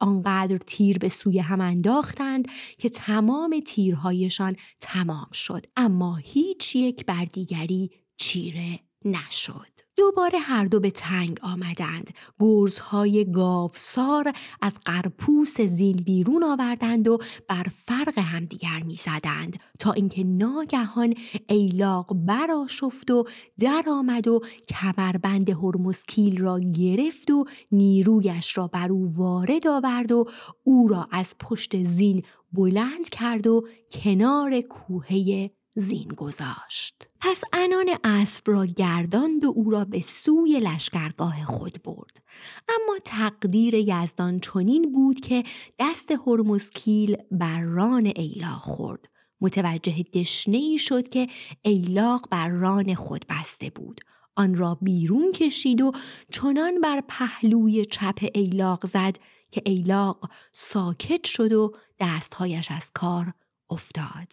آنقدر 0.00 0.58
تیر 0.58 0.98
به 0.98 1.08
سوی 1.08 1.38
هم 1.38 1.60
انداختند 1.60 2.48
که 2.78 2.88
تمام 2.88 3.60
تیرهایشان 3.66 4.56
تمام 4.80 5.28
شد 5.32 5.66
اما 5.76 6.16
هیچ 6.16 6.76
یک 6.76 7.06
بر 7.06 7.24
دیگری 7.24 7.90
چیره 8.16 8.80
نشد. 9.04 9.77
دوباره 9.98 10.38
هر 10.38 10.64
دو 10.64 10.80
به 10.80 10.90
تنگ 10.90 11.38
آمدند 11.42 12.10
گرزهای 12.40 13.32
گاوسار 13.32 14.32
از 14.62 14.74
قرپوس 14.84 15.60
زین 15.60 15.96
بیرون 15.96 16.44
آوردند 16.44 17.08
و 17.08 17.18
بر 17.48 17.66
فرق 17.86 18.18
همدیگر 18.18 18.82
می‌زدند 18.82 19.60
تا 19.78 19.92
اینکه 19.92 20.24
ناگهان 20.24 21.14
ایلاق 21.48 22.14
براشفت 22.14 23.10
و 23.10 23.24
در 23.58 23.84
آمد 23.88 24.28
و 24.28 24.40
کمربند 24.68 25.50
هرمزکیل 25.50 26.40
را 26.40 26.60
گرفت 26.60 27.30
و 27.30 27.44
نیرویش 27.72 28.58
را 28.58 28.66
بر 28.66 28.92
او 28.92 29.16
وارد 29.16 29.66
آورد 29.66 30.12
و 30.12 30.24
او 30.64 30.88
را 30.88 31.08
از 31.10 31.34
پشت 31.40 31.84
زین 31.84 32.22
بلند 32.52 33.08
کرد 33.08 33.46
و 33.46 33.68
کنار 33.92 34.60
کوهه 34.60 35.50
زین 35.74 36.08
گذاشت. 36.08 37.07
پس 37.20 37.44
انان 37.52 37.86
اسب 38.04 38.42
را 38.46 38.66
گرداند 38.66 39.44
و 39.44 39.52
او 39.56 39.70
را 39.70 39.84
به 39.84 40.00
سوی 40.00 40.60
لشکرگاه 40.60 41.44
خود 41.44 41.82
برد. 41.82 42.22
اما 42.68 42.98
تقدیر 43.04 43.74
یزدان 43.74 44.40
چنین 44.40 44.92
بود 44.92 45.20
که 45.20 45.44
دست 45.78 46.10
هرمزکیل 46.26 47.16
بر 47.30 47.60
ران 47.60 48.06
ایلاق 48.06 48.60
خورد. 48.60 49.08
متوجه 49.40 50.02
دشنه 50.02 50.76
شد 50.76 51.08
که 51.08 51.28
ایلاق 51.62 52.28
بر 52.30 52.48
ران 52.48 52.94
خود 52.94 53.24
بسته 53.28 53.70
بود. 53.70 54.00
آن 54.36 54.54
را 54.54 54.78
بیرون 54.82 55.32
کشید 55.32 55.80
و 55.80 55.92
چنان 56.32 56.80
بر 56.80 57.02
پهلوی 57.08 57.84
چپ 57.84 58.18
ایلاق 58.34 58.86
زد 58.86 59.16
که 59.50 59.62
ایلاق 59.66 60.30
ساکت 60.52 61.26
شد 61.26 61.52
و 61.52 61.74
دستهایش 62.00 62.70
از 62.70 62.90
کار 62.94 63.32
افتاد. 63.70 64.32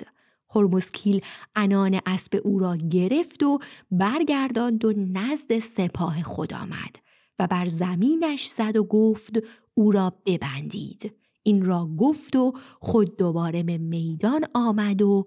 هرمزکیل 0.56 1.22
انان 1.56 2.00
اسب 2.06 2.42
او 2.44 2.60
را 2.60 2.76
گرفت 2.76 3.44
و 3.44 3.60
برگرداند 3.92 4.86
و 4.86 4.94
نزد 4.98 5.60
سپاه 5.60 6.24
خود 6.24 6.54
آمد 6.54 7.00
و 7.40 7.48
بر 7.48 7.68
زمینش 7.68 8.48
زد 8.48 8.78
و 8.78 8.84
گفت 8.84 9.40
او 9.74 9.92
را 9.92 10.14
ببندید. 10.26 11.14
این 11.44 11.66
را 11.66 11.90
گفت 11.98 12.36
و 12.36 12.54
خود 12.80 13.18
دوباره 13.18 13.64
به 13.64 13.78
میدان 13.78 14.42
آمد 14.54 15.02
و 15.02 15.26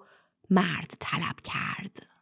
مرد 0.51 0.93
طلب 1.01 1.37
کرد. 1.45 2.18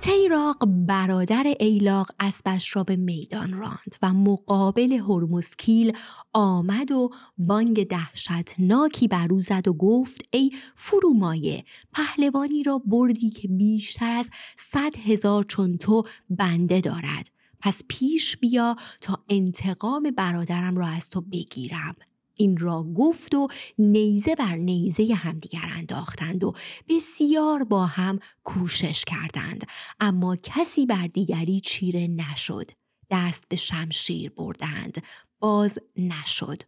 تیراق 0.00 0.64
برادر 0.66 1.54
ایلاق 1.60 2.10
اسبش 2.20 2.76
را 2.76 2.84
به 2.84 2.96
میدان 2.96 3.52
راند 3.52 3.96
و 4.02 4.12
مقابل 4.12 4.92
هرمزکیل 4.92 5.96
آمد 6.32 6.92
و 6.92 7.10
بانگ 7.38 7.86
دهشتناکی 7.86 9.08
بر 9.08 9.28
او 9.30 9.40
زد 9.40 9.68
و 9.68 9.72
گفت 9.72 10.22
ای 10.30 10.50
فرومایه 10.76 11.64
پهلوانی 11.94 12.62
را 12.62 12.78
بردی 12.78 13.30
که 13.30 13.48
بیشتر 13.48 14.10
از 14.10 14.30
صد 14.58 14.96
هزار 14.96 15.44
چون 15.44 15.76
تو 15.76 16.02
بنده 16.30 16.80
دارد. 16.80 17.30
پس 17.60 17.82
پیش 17.88 18.36
بیا 18.36 18.76
تا 19.00 19.24
انتقام 19.28 20.10
برادرم 20.16 20.76
را 20.76 20.86
از 20.86 21.10
تو 21.10 21.20
بگیرم. 21.20 21.96
این 22.40 22.56
را 22.56 22.82
گفت 22.82 23.34
و 23.34 23.48
نیزه 23.78 24.34
بر 24.34 24.56
نیزه 24.56 25.14
همدیگر 25.14 25.70
انداختند 25.76 26.44
و 26.44 26.52
بسیار 26.88 27.64
با 27.64 27.86
هم 27.86 28.18
کوشش 28.44 29.04
کردند. 29.04 29.64
اما 30.00 30.36
کسی 30.36 30.86
بر 30.86 31.06
دیگری 31.06 31.60
چیره 31.60 32.06
نشد. 32.06 32.70
دست 33.10 33.44
به 33.48 33.56
شمشیر 33.56 34.30
بردند. 34.30 35.02
باز 35.40 35.78
نشد. 35.96 36.62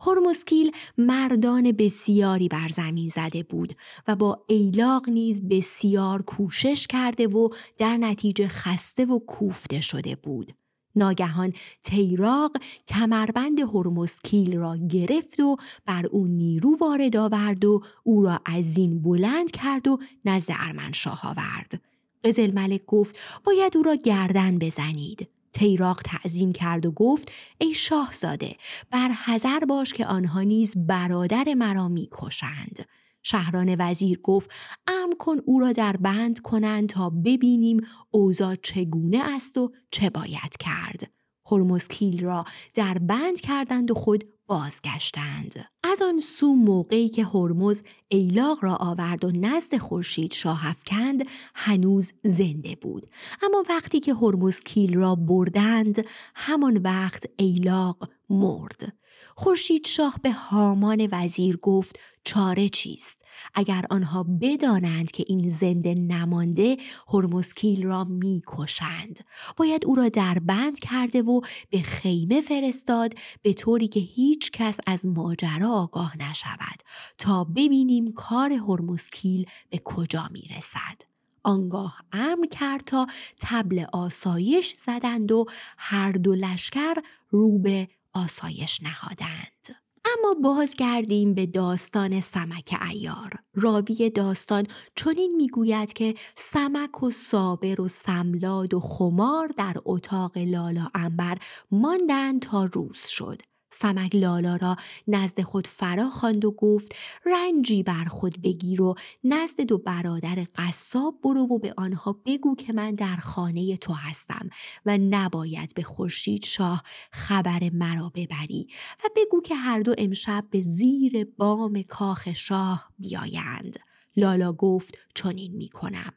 هرمزکیل 0.00 0.72
مردان 0.98 1.72
بسیاری 1.72 2.48
بر 2.48 2.68
زمین 2.68 3.08
زده 3.08 3.42
بود 3.42 3.76
و 4.08 4.16
با 4.16 4.44
ایلاق 4.48 5.08
نیز 5.08 5.48
بسیار 5.48 6.22
کوشش 6.22 6.86
کرده 6.86 7.26
و 7.26 7.48
در 7.78 7.96
نتیجه 7.96 8.48
خسته 8.48 9.04
و 9.04 9.18
کوفته 9.18 9.80
شده 9.80 10.16
بود. 10.16 10.54
ناگهان 10.98 11.52
تیراق 11.82 12.52
کمربند 12.88 13.60
هرمزکیل 13.60 14.56
را 14.56 14.76
گرفت 14.76 15.40
و 15.40 15.56
بر 15.86 16.06
او 16.06 16.26
نیرو 16.26 16.76
وارد 16.80 17.16
آورد 17.16 17.64
و 17.64 17.82
او 18.02 18.22
را 18.22 18.40
از 18.44 18.78
این 18.78 19.02
بلند 19.02 19.50
کرد 19.50 19.88
و 19.88 19.98
نزد 20.24 20.52
ارمنشاه 20.58 21.20
آورد. 21.26 21.80
قزل 22.24 22.54
ملک 22.54 22.86
گفت 22.86 23.16
باید 23.44 23.76
او 23.76 23.82
را 23.82 23.94
گردن 23.94 24.58
بزنید. 24.58 25.28
تیراق 25.52 26.02
تعظیم 26.04 26.52
کرد 26.52 26.86
و 26.86 26.90
گفت 26.90 27.32
ای 27.58 27.74
شاهزاده 27.74 28.56
بر 28.90 29.08
حذر 29.08 29.64
باش 29.64 29.92
که 29.92 30.06
آنها 30.06 30.42
نیز 30.42 30.74
برادر 30.76 31.54
مرا 31.54 31.88
می‌کشند. 31.88 32.86
شهران 33.30 33.76
وزیر 33.78 34.20
گفت 34.22 34.50
امر 34.86 35.14
کن 35.18 35.36
او 35.46 35.60
را 35.60 35.72
در 35.72 35.96
بند 35.96 36.40
کنند 36.40 36.88
تا 36.88 37.10
ببینیم 37.10 37.80
اوضاع 38.10 38.54
چگونه 38.54 39.34
است 39.34 39.58
و 39.58 39.72
چه 39.90 40.10
باید 40.10 40.56
کرد. 40.60 41.10
هرمزکیل 41.50 42.24
را 42.24 42.44
در 42.74 42.98
بند 42.98 43.40
کردند 43.40 43.90
و 43.90 43.94
خود 43.94 44.24
بازگشتند. 44.46 45.64
از 45.82 46.02
آن 46.02 46.18
سو 46.18 46.54
موقعی 46.54 47.08
که 47.08 47.24
هرمز 47.24 47.82
ایلاق 48.08 48.58
را 48.64 48.76
آورد 48.76 49.24
و 49.24 49.30
نزد 49.30 49.76
خورشید 49.76 50.32
شاه 50.32 50.66
افکند 50.66 51.24
هنوز 51.54 52.12
زنده 52.24 52.76
بود. 52.82 53.10
اما 53.42 53.64
وقتی 53.68 54.00
که 54.00 54.14
هرمز 54.14 54.60
کیل 54.60 54.94
را 54.94 55.14
بردند 55.14 56.04
همان 56.34 56.76
وقت 56.76 57.24
ایلاق 57.36 58.10
مرد. 58.30 58.92
خورشید 59.36 59.86
شاه 59.86 60.14
به 60.22 60.32
هامان 60.32 61.08
وزیر 61.12 61.56
گفت 61.56 61.98
چاره 62.24 62.68
چیست؟ 62.68 63.17
اگر 63.54 63.84
آنها 63.90 64.22
بدانند 64.40 65.10
که 65.10 65.24
این 65.26 65.48
زنده 65.48 65.94
نمانده 65.94 66.76
هرمزکیل 67.08 67.82
را 67.82 68.04
می‌کشند. 68.04 69.24
باید 69.56 69.84
او 69.86 69.94
را 69.94 70.08
در 70.08 70.38
بند 70.38 70.78
کرده 70.78 71.22
و 71.22 71.40
به 71.70 71.80
خیمه 71.80 72.40
فرستاد 72.40 73.14
به 73.42 73.52
طوری 73.54 73.88
که 73.88 74.00
هیچ 74.00 74.50
کس 74.50 74.78
از 74.86 75.06
ماجرا 75.06 75.70
آگاه 75.70 76.16
نشود 76.16 76.82
تا 77.18 77.44
ببینیم 77.44 78.12
کار 78.12 78.52
هرمزکیل 78.52 79.46
به 79.70 79.80
کجا 79.84 80.28
می‌رسد. 80.32 81.02
آنگاه 81.42 81.96
امر 82.12 82.46
کرد 82.46 82.80
تا 82.80 83.06
تبل 83.40 83.84
آسایش 83.92 84.74
زدند 84.74 85.32
و 85.32 85.46
هر 85.78 86.12
دو 86.12 86.34
لشکر 86.34 86.94
رو 87.30 87.58
به 87.58 87.88
آسایش 88.14 88.82
نهادند. 88.82 89.87
اما 90.12 90.34
بازگردیم 90.42 91.34
به 91.34 91.46
داستان 91.46 92.20
سمک 92.20 92.78
ایار 92.90 93.30
راوی 93.54 94.10
داستان 94.10 94.66
چنین 94.94 95.36
می‌گوید 95.36 95.92
که 95.92 96.14
سمک 96.36 97.02
و 97.02 97.10
صابر 97.10 97.80
و 97.80 97.88
سملاد 97.88 98.74
و 98.74 98.80
خمار 98.80 99.48
در 99.56 99.74
اتاق 99.84 100.38
لالا 100.38 100.88
انبر 100.94 101.38
ماندند 101.70 102.40
تا 102.40 102.64
روز 102.64 103.06
شد. 103.06 103.42
سمک 103.70 104.16
لالا 104.16 104.56
را 104.56 104.76
نزد 105.08 105.42
خود 105.42 105.66
فرا 105.66 106.10
خواند 106.10 106.44
و 106.44 106.50
گفت 106.50 106.94
رنجی 107.26 107.82
بر 107.82 108.04
خود 108.04 108.42
بگیر 108.42 108.82
و 108.82 108.94
نزد 109.24 109.60
دو 109.60 109.78
برادر 109.78 110.46
قصاب 110.56 111.18
برو 111.24 111.40
و 111.40 111.58
به 111.58 111.74
آنها 111.76 112.20
بگو 112.26 112.56
که 112.56 112.72
من 112.72 112.94
در 112.94 113.16
خانه 113.16 113.76
تو 113.76 113.92
هستم 113.92 114.50
و 114.86 114.98
نباید 114.98 115.74
به 115.74 115.82
خورشید 115.82 116.44
شاه 116.44 116.82
خبر 117.12 117.70
مرا 117.72 118.12
ببری 118.14 118.66
و 119.04 119.08
بگو 119.16 119.40
که 119.40 119.54
هر 119.54 119.80
دو 119.80 119.94
امشب 119.98 120.44
به 120.50 120.60
زیر 120.60 121.24
بام 121.36 121.82
کاخ 121.82 122.32
شاه 122.32 122.90
بیایند 122.98 123.78
لالا 124.18 124.52
گفت 124.52 124.98
چنین 125.14 125.52
می 125.52 125.68
کنم. 125.68 126.12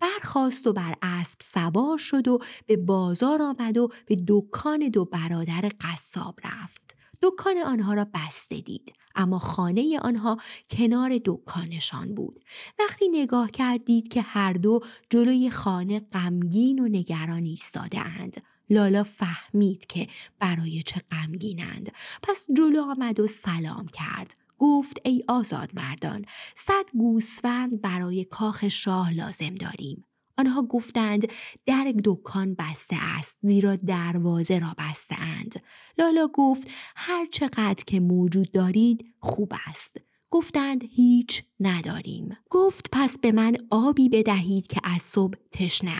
برخواست 0.00 0.66
و 0.66 0.72
بر 0.72 0.94
اسب 1.02 1.40
سوار 1.42 1.98
شد 1.98 2.28
و 2.28 2.38
به 2.66 2.76
بازار 2.76 3.42
آمد 3.42 3.78
و 3.78 3.88
به 4.06 4.16
دکان 4.28 4.88
دو 4.88 5.04
برادر 5.04 5.70
قصاب 5.80 6.38
رفت. 6.44 6.85
دکان 7.26 7.58
آنها 7.58 7.94
را 7.94 8.06
بسته 8.14 8.60
دید. 8.60 8.92
اما 9.14 9.38
خانه 9.38 9.98
آنها 10.02 10.36
کنار 10.70 11.20
دکانشان 11.24 12.14
بود. 12.14 12.44
وقتی 12.78 13.08
نگاه 13.08 13.50
کردید 13.50 14.08
که 14.08 14.22
هر 14.22 14.52
دو 14.52 14.80
جلوی 15.10 15.50
خانه 15.50 16.00
غمگین 16.00 16.78
و 16.78 16.88
نگران 16.88 17.44
ایستاده 17.44 18.00
اند 18.00 18.42
لالا 18.70 19.02
فهمید 19.02 19.86
که 19.86 20.08
برای 20.38 20.82
چه 20.82 21.00
غمگینند. 21.10 21.92
پس 22.22 22.46
جلو 22.56 22.82
آمد 22.82 23.20
و 23.20 23.26
سلام 23.26 23.86
کرد. 23.86 24.36
گفت 24.58 25.00
ای 25.04 25.24
آزاد 25.28 25.70
مردان 25.74 26.24
صد 26.56 26.84
گوسفند 26.92 27.80
برای 27.80 28.24
کاخ 28.24 28.68
شاه 28.68 29.12
لازم 29.12 29.54
داریم. 29.54 30.04
آنها 30.38 30.62
گفتند 30.62 31.26
در 31.66 31.92
دکان 32.04 32.54
بسته 32.58 32.96
است 33.00 33.38
زیرا 33.42 33.76
دروازه 33.76 34.58
را 34.58 34.74
بسته 34.78 35.20
اند. 35.20 35.62
لالا 35.98 36.28
گفت 36.32 36.68
هر 36.96 37.26
چقدر 37.26 37.84
که 37.86 38.00
موجود 38.00 38.52
دارید 38.52 39.14
خوب 39.20 39.52
است. 39.66 39.96
گفتند 40.30 40.84
هیچ 40.84 41.42
نداریم. 41.60 42.36
گفت 42.50 42.88
پس 42.92 43.18
به 43.18 43.32
من 43.32 43.56
آبی 43.70 44.08
بدهید 44.08 44.66
که 44.66 44.80
از 44.84 45.02
صبح 45.02 45.38
تشنه 45.52 45.90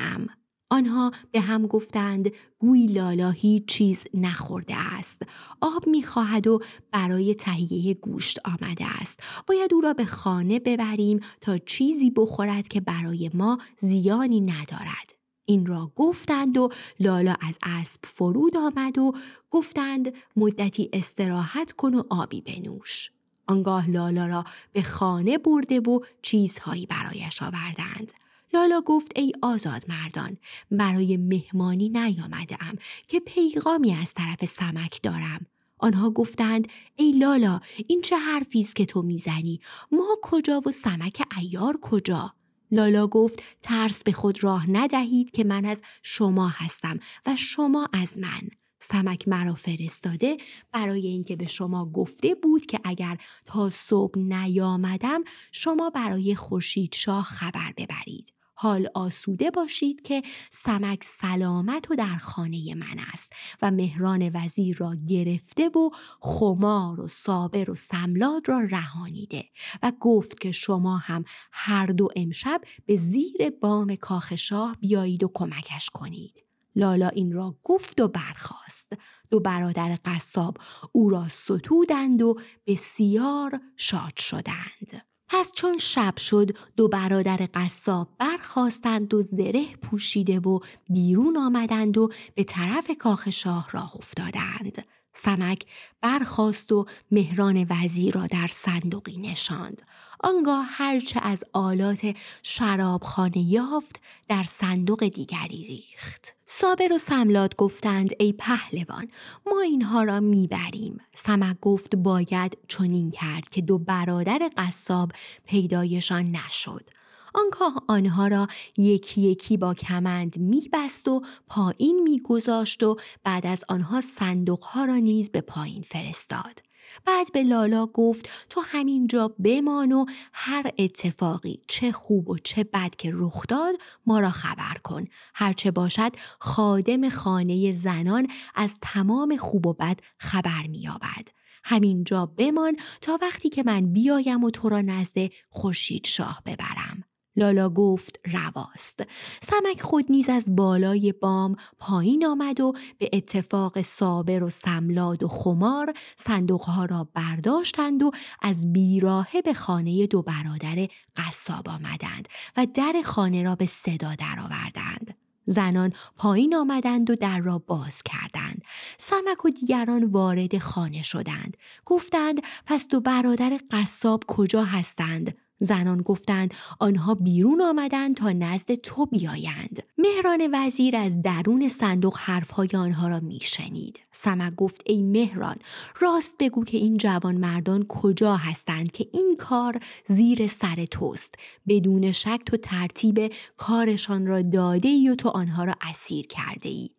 آنها 0.70 1.10
به 1.32 1.40
هم 1.40 1.66
گفتند 1.66 2.30
گوی 2.58 2.86
لالا 2.86 3.30
هیچ 3.30 3.64
چیز 3.66 4.04
نخورده 4.14 4.76
است. 4.76 5.22
آب 5.60 5.86
می‌خواهد 5.86 6.46
و 6.46 6.60
برای 6.92 7.34
تهیه 7.34 7.94
گوشت 7.94 8.38
آمده 8.44 9.00
است. 9.00 9.20
باید 9.46 9.74
او 9.74 9.80
را 9.80 9.94
به 9.94 10.04
خانه 10.04 10.58
ببریم 10.58 11.20
تا 11.40 11.58
چیزی 11.58 12.10
بخورد 12.10 12.68
که 12.68 12.80
برای 12.80 13.30
ما 13.34 13.58
زیانی 13.76 14.40
ندارد. 14.40 15.14
این 15.44 15.66
را 15.66 15.92
گفتند 15.96 16.56
و 16.56 16.68
لالا 17.00 17.34
از 17.40 17.58
اسب 17.62 18.00
فرود 18.04 18.56
آمد 18.56 18.98
و 18.98 19.12
گفتند 19.50 20.14
مدتی 20.36 20.90
استراحت 20.92 21.72
کن 21.72 21.94
و 21.94 22.02
آبی 22.10 22.40
بنوش. 22.40 23.10
آنگاه 23.46 23.90
لالا 23.90 24.26
را 24.26 24.44
به 24.72 24.82
خانه 24.82 25.38
برده 25.38 25.80
و 25.80 26.00
چیزهایی 26.22 26.86
برایش 26.86 27.42
آوردند. 27.42 28.12
لالا 28.56 28.80
گفت 28.80 29.12
ای 29.16 29.32
آزاد 29.42 29.84
مردان 29.88 30.36
برای 30.70 31.16
مهمانی 31.16 31.88
نیامدم 31.88 32.76
که 33.08 33.20
پیغامی 33.20 33.94
از 33.94 34.14
طرف 34.14 34.44
سمک 34.44 35.02
دارم. 35.02 35.46
آنها 35.78 36.10
گفتند 36.10 36.68
ای 36.96 37.12
لالا 37.12 37.60
این 37.86 38.00
چه 38.02 38.16
حرفی 38.16 38.60
است 38.60 38.76
که 38.76 38.86
تو 38.86 39.02
می‌زنی؟ 39.02 39.60
ما 39.92 40.16
کجا 40.22 40.62
و 40.66 40.72
سمک 40.72 41.22
ایار 41.38 41.78
کجا؟ 41.82 42.34
لالا 42.70 43.06
گفت 43.06 43.42
ترس 43.62 44.02
به 44.02 44.12
خود 44.12 44.44
راه 44.44 44.70
ندهید 44.70 45.30
که 45.30 45.44
من 45.44 45.64
از 45.64 45.82
شما 46.02 46.48
هستم 46.48 46.98
و 47.26 47.36
شما 47.36 47.88
از 47.92 48.18
من. 48.18 48.48
سمک 48.80 49.28
مرا 49.28 49.54
فرستاده 49.54 50.36
برای 50.72 51.06
اینکه 51.06 51.36
به 51.36 51.46
شما 51.46 51.86
گفته 51.86 52.34
بود 52.34 52.66
که 52.66 52.80
اگر 52.84 53.18
تا 53.46 53.70
صبح 53.70 54.18
نیامدم 54.18 55.24
شما 55.52 55.90
برای 55.90 56.34
خورشید 56.34 56.94
شاه 56.94 57.24
خبر 57.24 57.72
ببرید. 57.76 58.35
حال 58.58 58.88
آسوده 58.94 59.50
باشید 59.50 60.02
که 60.02 60.22
سمک 60.50 61.04
سلامت 61.04 61.90
و 61.90 61.94
در 61.94 62.16
خانه 62.16 62.74
من 62.74 62.98
است 63.12 63.32
و 63.62 63.70
مهران 63.70 64.30
وزیر 64.34 64.76
را 64.76 64.96
گرفته 65.08 65.68
و 65.68 65.90
خمار 66.20 67.00
و 67.00 67.08
صابر 67.08 67.70
و 67.70 67.74
سملاد 67.74 68.48
را 68.48 68.60
رهانیده 68.60 69.44
و 69.82 69.92
گفت 70.00 70.40
که 70.40 70.52
شما 70.52 70.96
هم 70.96 71.24
هر 71.52 71.86
دو 71.86 72.08
امشب 72.16 72.60
به 72.86 72.96
زیر 72.96 73.50
بام 73.60 73.96
کاخ 73.96 74.34
شاه 74.34 74.76
بیایید 74.80 75.24
و 75.24 75.30
کمکش 75.34 75.90
کنید. 75.90 76.42
لالا 76.76 77.08
این 77.08 77.32
را 77.32 77.56
گفت 77.64 78.00
و 78.00 78.08
برخاست. 78.08 78.92
دو 79.30 79.40
برادر 79.40 79.98
قصاب 80.04 80.58
او 80.92 81.10
را 81.10 81.28
ستودند 81.28 82.22
و 82.22 82.34
بسیار 82.66 83.60
شاد 83.76 84.16
شدند. 84.16 85.15
پس 85.28 85.52
چون 85.54 85.78
شب 85.78 86.18
شد 86.18 86.50
دو 86.76 86.88
برادر 86.88 87.48
قصاب 87.54 88.08
برخواستند 88.18 89.14
و 89.14 89.22
زره 89.22 89.66
پوشیده 89.82 90.40
و 90.40 90.60
بیرون 90.90 91.36
آمدند 91.36 91.98
و 91.98 92.10
به 92.34 92.44
طرف 92.44 92.90
کاخ 92.98 93.30
شاه 93.30 93.68
راه 93.70 93.96
افتادند. 93.96 94.84
سمک 95.12 95.66
برخواست 96.00 96.72
و 96.72 96.86
مهران 97.10 97.66
وزیر 97.70 98.14
را 98.14 98.26
در 98.26 98.46
صندوقی 98.46 99.16
نشاند. 99.16 99.82
آنگاه 100.20 100.66
هرچه 100.68 101.20
از 101.22 101.44
آلات 101.52 102.16
شرابخانه 102.42 103.38
یافت 103.38 104.00
در 104.28 104.42
صندوق 104.42 105.08
دیگری 105.08 105.64
ریخت. 105.64 106.34
صابر 106.46 106.92
و 106.92 106.98
سملات 106.98 107.56
گفتند 107.56 108.10
ای 108.20 108.32
پهلوان 108.32 109.08
ما 109.46 109.60
اینها 109.60 110.02
را 110.02 110.20
می‌بریم. 110.20 111.00
سمک 111.14 111.60
گفت 111.60 111.96
باید 111.96 112.58
چنین 112.68 113.10
کرد 113.10 113.48
که 113.48 113.60
دو 113.60 113.78
برادر 113.78 114.50
قصاب 114.56 115.12
پیدایشان 115.44 116.36
نشد. 116.36 116.90
آنگاه 117.34 117.82
آنها 117.88 118.26
را 118.26 118.46
یکی 118.76 119.20
یکی 119.20 119.56
با 119.56 119.74
کمند 119.74 120.38
میبست 120.38 121.08
و 121.08 121.22
پایین 121.48 122.02
میگذاشت 122.02 122.82
و 122.82 122.96
بعد 123.24 123.46
از 123.46 123.64
آنها 123.68 124.00
صندوقها 124.00 124.84
را 124.84 124.96
نیز 124.96 125.30
به 125.30 125.40
پایین 125.40 125.82
فرستاد. 125.82 126.65
بعد 127.04 127.32
به 127.32 127.42
لالا 127.42 127.86
گفت 127.86 128.28
تو 128.50 128.60
همینجا 128.60 129.28
بمان 129.28 129.92
و 129.92 130.04
هر 130.32 130.70
اتفاقی 130.78 131.60
چه 131.68 131.92
خوب 131.92 132.28
و 132.28 132.38
چه 132.38 132.64
بد 132.64 132.96
که 132.96 133.10
رخ 133.14 133.46
داد 133.48 133.74
ما 134.06 134.20
را 134.20 134.30
خبر 134.30 134.74
کن. 134.84 135.04
هرچه 135.34 135.70
باشد 135.70 136.12
خادم 136.38 137.08
خانه 137.08 137.72
زنان 137.72 138.26
از 138.54 138.74
تمام 138.82 139.36
خوب 139.36 139.66
و 139.66 139.72
بد 139.72 140.00
خبر 140.18 140.66
مییابد. 140.66 141.28
همینجا 141.64 142.26
بمان 142.26 142.76
تا 143.00 143.18
وقتی 143.22 143.48
که 143.48 143.62
من 143.62 143.92
بیایم 143.92 144.44
و 144.44 144.50
تو 144.50 144.68
را 144.68 144.80
نزد 144.80 145.30
خورشید 145.48 146.06
شاه 146.06 146.42
ببرم. 146.46 147.04
لالا 147.36 147.68
گفت 147.68 148.20
رواست. 148.32 149.02
سمک 149.42 149.82
خود 149.82 150.04
نیز 150.10 150.28
از 150.28 150.56
بالای 150.56 151.12
بام 151.12 151.56
پایین 151.78 152.26
آمد 152.26 152.60
و 152.60 152.72
به 152.98 153.10
اتفاق 153.12 153.80
صابر 153.80 154.42
و 154.42 154.48
سملاد 154.48 155.22
و 155.22 155.28
خمار 155.28 155.94
صندوقها 156.16 156.84
را 156.84 157.08
برداشتند 157.14 158.02
و 158.02 158.10
از 158.42 158.72
بیراهه 158.72 159.42
به 159.42 159.54
خانه 159.54 160.06
دو 160.06 160.22
برادر 160.22 160.88
قصاب 161.16 161.68
آمدند 161.68 162.28
و 162.56 162.66
در 162.74 163.02
خانه 163.04 163.42
را 163.42 163.54
به 163.54 163.66
صدا 163.66 164.14
درآوردند. 164.14 165.14
زنان 165.46 165.92
پایین 166.16 166.54
آمدند 166.54 167.10
و 167.10 167.14
در 167.14 167.40
را 167.40 167.58
باز 167.58 168.02
کردند. 168.02 168.62
سمک 168.98 169.44
و 169.44 169.50
دیگران 169.50 170.04
وارد 170.04 170.58
خانه 170.58 171.02
شدند. 171.02 171.56
گفتند 171.84 172.40
پس 172.66 172.88
دو 172.88 173.00
برادر 173.00 173.60
قصاب 173.70 174.24
کجا 174.26 174.64
هستند؟ 174.64 175.36
زنان 175.58 176.02
گفتند 176.02 176.54
آنها 176.80 177.14
بیرون 177.14 177.62
آمدند 177.62 178.14
تا 178.14 178.32
نزد 178.32 178.74
تو 178.74 179.06
بیایند. 179.06 179.82
مهران 179.98 180.48
وزیر 180.52 180.96
از 180.96 181.22
درون 181.22 181.68
صندوق 181.68 182.16
حرفهای 182.18 182.68
آنها 182.74 183.08
را 183.08 183.20
میشنید. 183.20 184.00
سمک 184.12 184.54
گفت 184.54 184.82
ای 184.86 185.02
مهران 185.02 185.56
راست 186.00 186.34
بگو 186.38 186.64
که 186.64 186.76
این 186.76 186.96
جوان 186.96 187.36
مردان 187.36 187.84
کجا 187.88 188.36
هستند 188.36 188.92
که 188.92 189.06
این 189.12 189.36
کار 189.38 189.80
زیر 190.08 190.46
سر 190.46 190.84
توست. 190.84 191.34
بدون 191.68 192.12
شک 192.12 192.40
تو 192.46 192.56
ترتیب 192.56 193.32
کارشان 193.56 194.26
را 194.26 194.42
داده 194.42 194.88
ای 194.88 195.08
و 195.08 195.14
تو 195.14 195.28
آنها 195.28 195.64
را 195.64 195.74
اسیر 195.80 196.26
کرده 196.26 196.68
ای. 196.68 196.95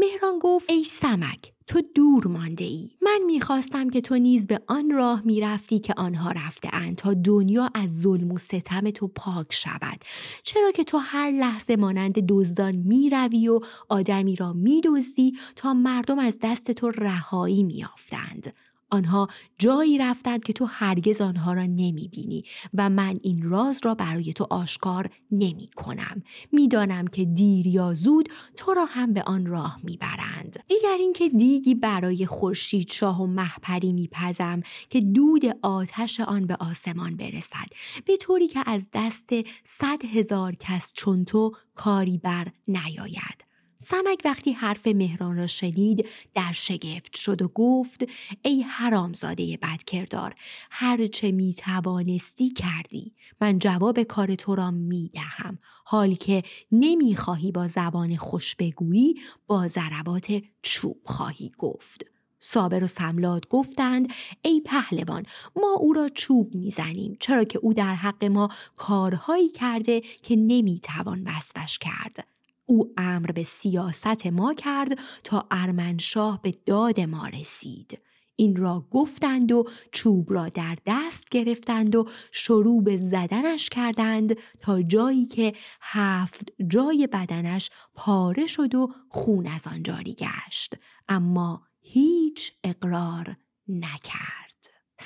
مهران 0.00 0.38
گفت 0.38 0.70
ای 0.70 0.84
سمک 0.84 1.52
تو 1.66 1.80
دور 1.94 2.26
مانده 2.26 2.64
ای. 2.64 2.90
من 3.02 3.20
می‌خواستم 3.26 3.90
که 3.90 4.00
تو 4.00 4.18
نیز 4.18 4.46
به 4.46 4.60
آن 4.66 4.90
راه 4.90 5.22
می‌رفتی 5.24 5.78
که 5.78 5.94
آنها 5.96 6.30
رفته 6.30 6.68
اند 6.72 6.96
تا 6.96 7.14
دنیا 7.14 7.70
از 7.74 8.00
ظلم 8.00 8.32
و 8.32 8.38
ستم 8.38 8.90
تو 8.90 9.08
پاک 9.08 9.46
شود. 9.50 10.04
چرا 10.42 10.70
که 10.70 10.84
تو 10.84 10.98
هر 10.98 11.30
لحظه 11.30 11.76
مانند 11.76 12.14
دزدان 12.28 12.76
می‌روی 12.76 13.48
و 13.48 13.60
آدمی 13.88 14.36
را 14.36 14.52
میدزدی 14.52 15.32
تا 15.56 15.74
مردم 15.74 16.18
از 16.18 16.38
دست 16.42 16.70
تو 16.70 16.90
رهایی 16.90 17.62
میافتند. 17.62 18.52
آنها 18.90 19.28
جایی 19.58 19.98
رفتند 19.98 20.44
که 20.44 20.52
تو 20.52 20.64
هرگز 20.64 21.20
آنها 21.20 21.52
را 21.52 21.66
نمی 21.66 22.08
بینی 22.08 22.44
و 22.74 22.90
من 22.90 23.18
این 23.22 23.42
راز 23.42 23.80
را 23.84 23.94
برای 23.94 24.32
تو 24.32 24.46
آشکار 24.50 25.10
نمی 25.30 25.70
کنم. 25.76 26.22
می‌دانم 26.52 27.06
که 27.06 27.24
دیر 27.24 27.66
یا 27.66 27.94
زود 27.94 28.28
تو 28.56 28.74
را 28.74 28.84
هم 28.84 29.12
به 29.12 29.22
آن 29.22 29.46
راه 29.46 29.76
می‌برند. 29.84 30.58
دیگر 30.68 30.96
اینکه 30.98 31.28
دیگی 31.28 31.74
برای 31.74 32.26
خورشید 32.26 32.90
شاه 32.90 33.22
و 33.22 33.26
محپری 33.26 33.92
میپزم 33.92 34.60
که 34.90 35.00
دود 35.00 35.42
آتش 35.62 36.20
آن 36.20 36.46
به 36.46 36.56
آسمان 36.60 37.16
برسد 37.16 37.66
به 38.04 38.16
طوری 38.16 38.48
که 38.48 38.62
از 38.66 38.86
دست 38.92 39.30
صد 39.64 40.04
هزار 40.04 40.54
کس 40.54 40.92
چون 40.94 41.24
تو 41.24 41.52
کاری 41.74 42.18
بر 42.18 42.48
نیاید. 42.68 43.49
سمک 43.82 44.22
وقتی 44.24 44.52
حرف 44.52 44.86
مهران 44.86 45.36
را 45.36 45.46
شنید 45.46 46.08
در 46.34 46.52
شگفت 46.52 47.16
شد 47.16 47.42
و 47.42 47.48
گفت 47.48 48.04
ای 48.42 48.62
حرامزاده 48.62 49.58
بدکردار 49.62 50.34
هرچه 50.70 51.32
می 51.32 51.54
توانستی 51.54 52.50
کردی. 52.50 53.14
من 53.40 53.58
جواب 53.58 54.02
کار 54.02 54.34
تو 54.34 54.54
را 54.54 54.70
می 54.70 55.10
دهم 55.14 55.58
حال 55.84 56.14
که 56.14 56.42
نمی 56.72 57.16
خواهی 57.16 57.52
با 57.52 57.66
زبان 57.66 58.16
خوش 58.16 58.54
بگویی 58.54 59.14
با 59.46 59.68
ضربات 59.68 60.42
چوب 60.62 61.00
خواهی 61.04 61.52
گفت. 61.58 62.04
صابر 62.38 62.84
و 62.84 62.86
سملاد 62.86 63.48
گفتند 63.48 64.08
ای 64.42 64.60
پهلوان 64.60 65.26
ما 65.56 65.76
او 65.80 65.92
را 65.92 66.08
چوب 66.08 66.54
می‌زنیم 66.54 67.16
چرا 67.20 67.44
که 67.44 67.58
او 67.58 67.74
در 67.74 67.94
حق 67.94 68.24
ما 68.24 68.48
کارهایی 68.76 69.48
کرده 69.48 70.00
که 70.00 70.36
نمی‌توان 70.36 71.22
وصفش 71.26 71.78
کرد. 71.78 72.29
او 72.70 72.92
امر 72.96 73.30
به 73.30 73.42
سیاست 73.42 74.26
ما 74.26 74.54
کرد 74.54 74.98
تا 75.24 75.46
ارمنشاه 75.50 76.42
به 76.42 76.54
داد 76.66 77.00
ما 77.00 77.26
رسید. 77.26 77.98
این 78.36 78.56
را 78.56 78.86
گفتند 78.90 79.52
و 79.52 79.64
چوب 79.92 80.32
را 80.32 80.48
در 80.48 80.76
دست 80.86 81.24
گرفتند 81.30 81.96
و 81.96 82.08
شروع 82.32 82.82
به 82.82 82.96
زدنش 82.96 83.68
کردند 83.68 84.36
تا 84.60 84.82
جایی 84.82 85.26
که 85.26 85.52
هفت 85.80 86.52
جای 86.68 87.08
بدنش 87.12 87.70
پاره 87.94 88.46
شد 88.46 88.74
و 88.74 88.88
خون 89.08 89.46
از 89.46 89.66
آن 89.66 89.82
جاری 89.82 90.14
گشت 90.14 90.74
اما 91.08 91.62
هیچ 91.80 92.52
اقرار 92.64 93.36
نکرد. 93.68 94.49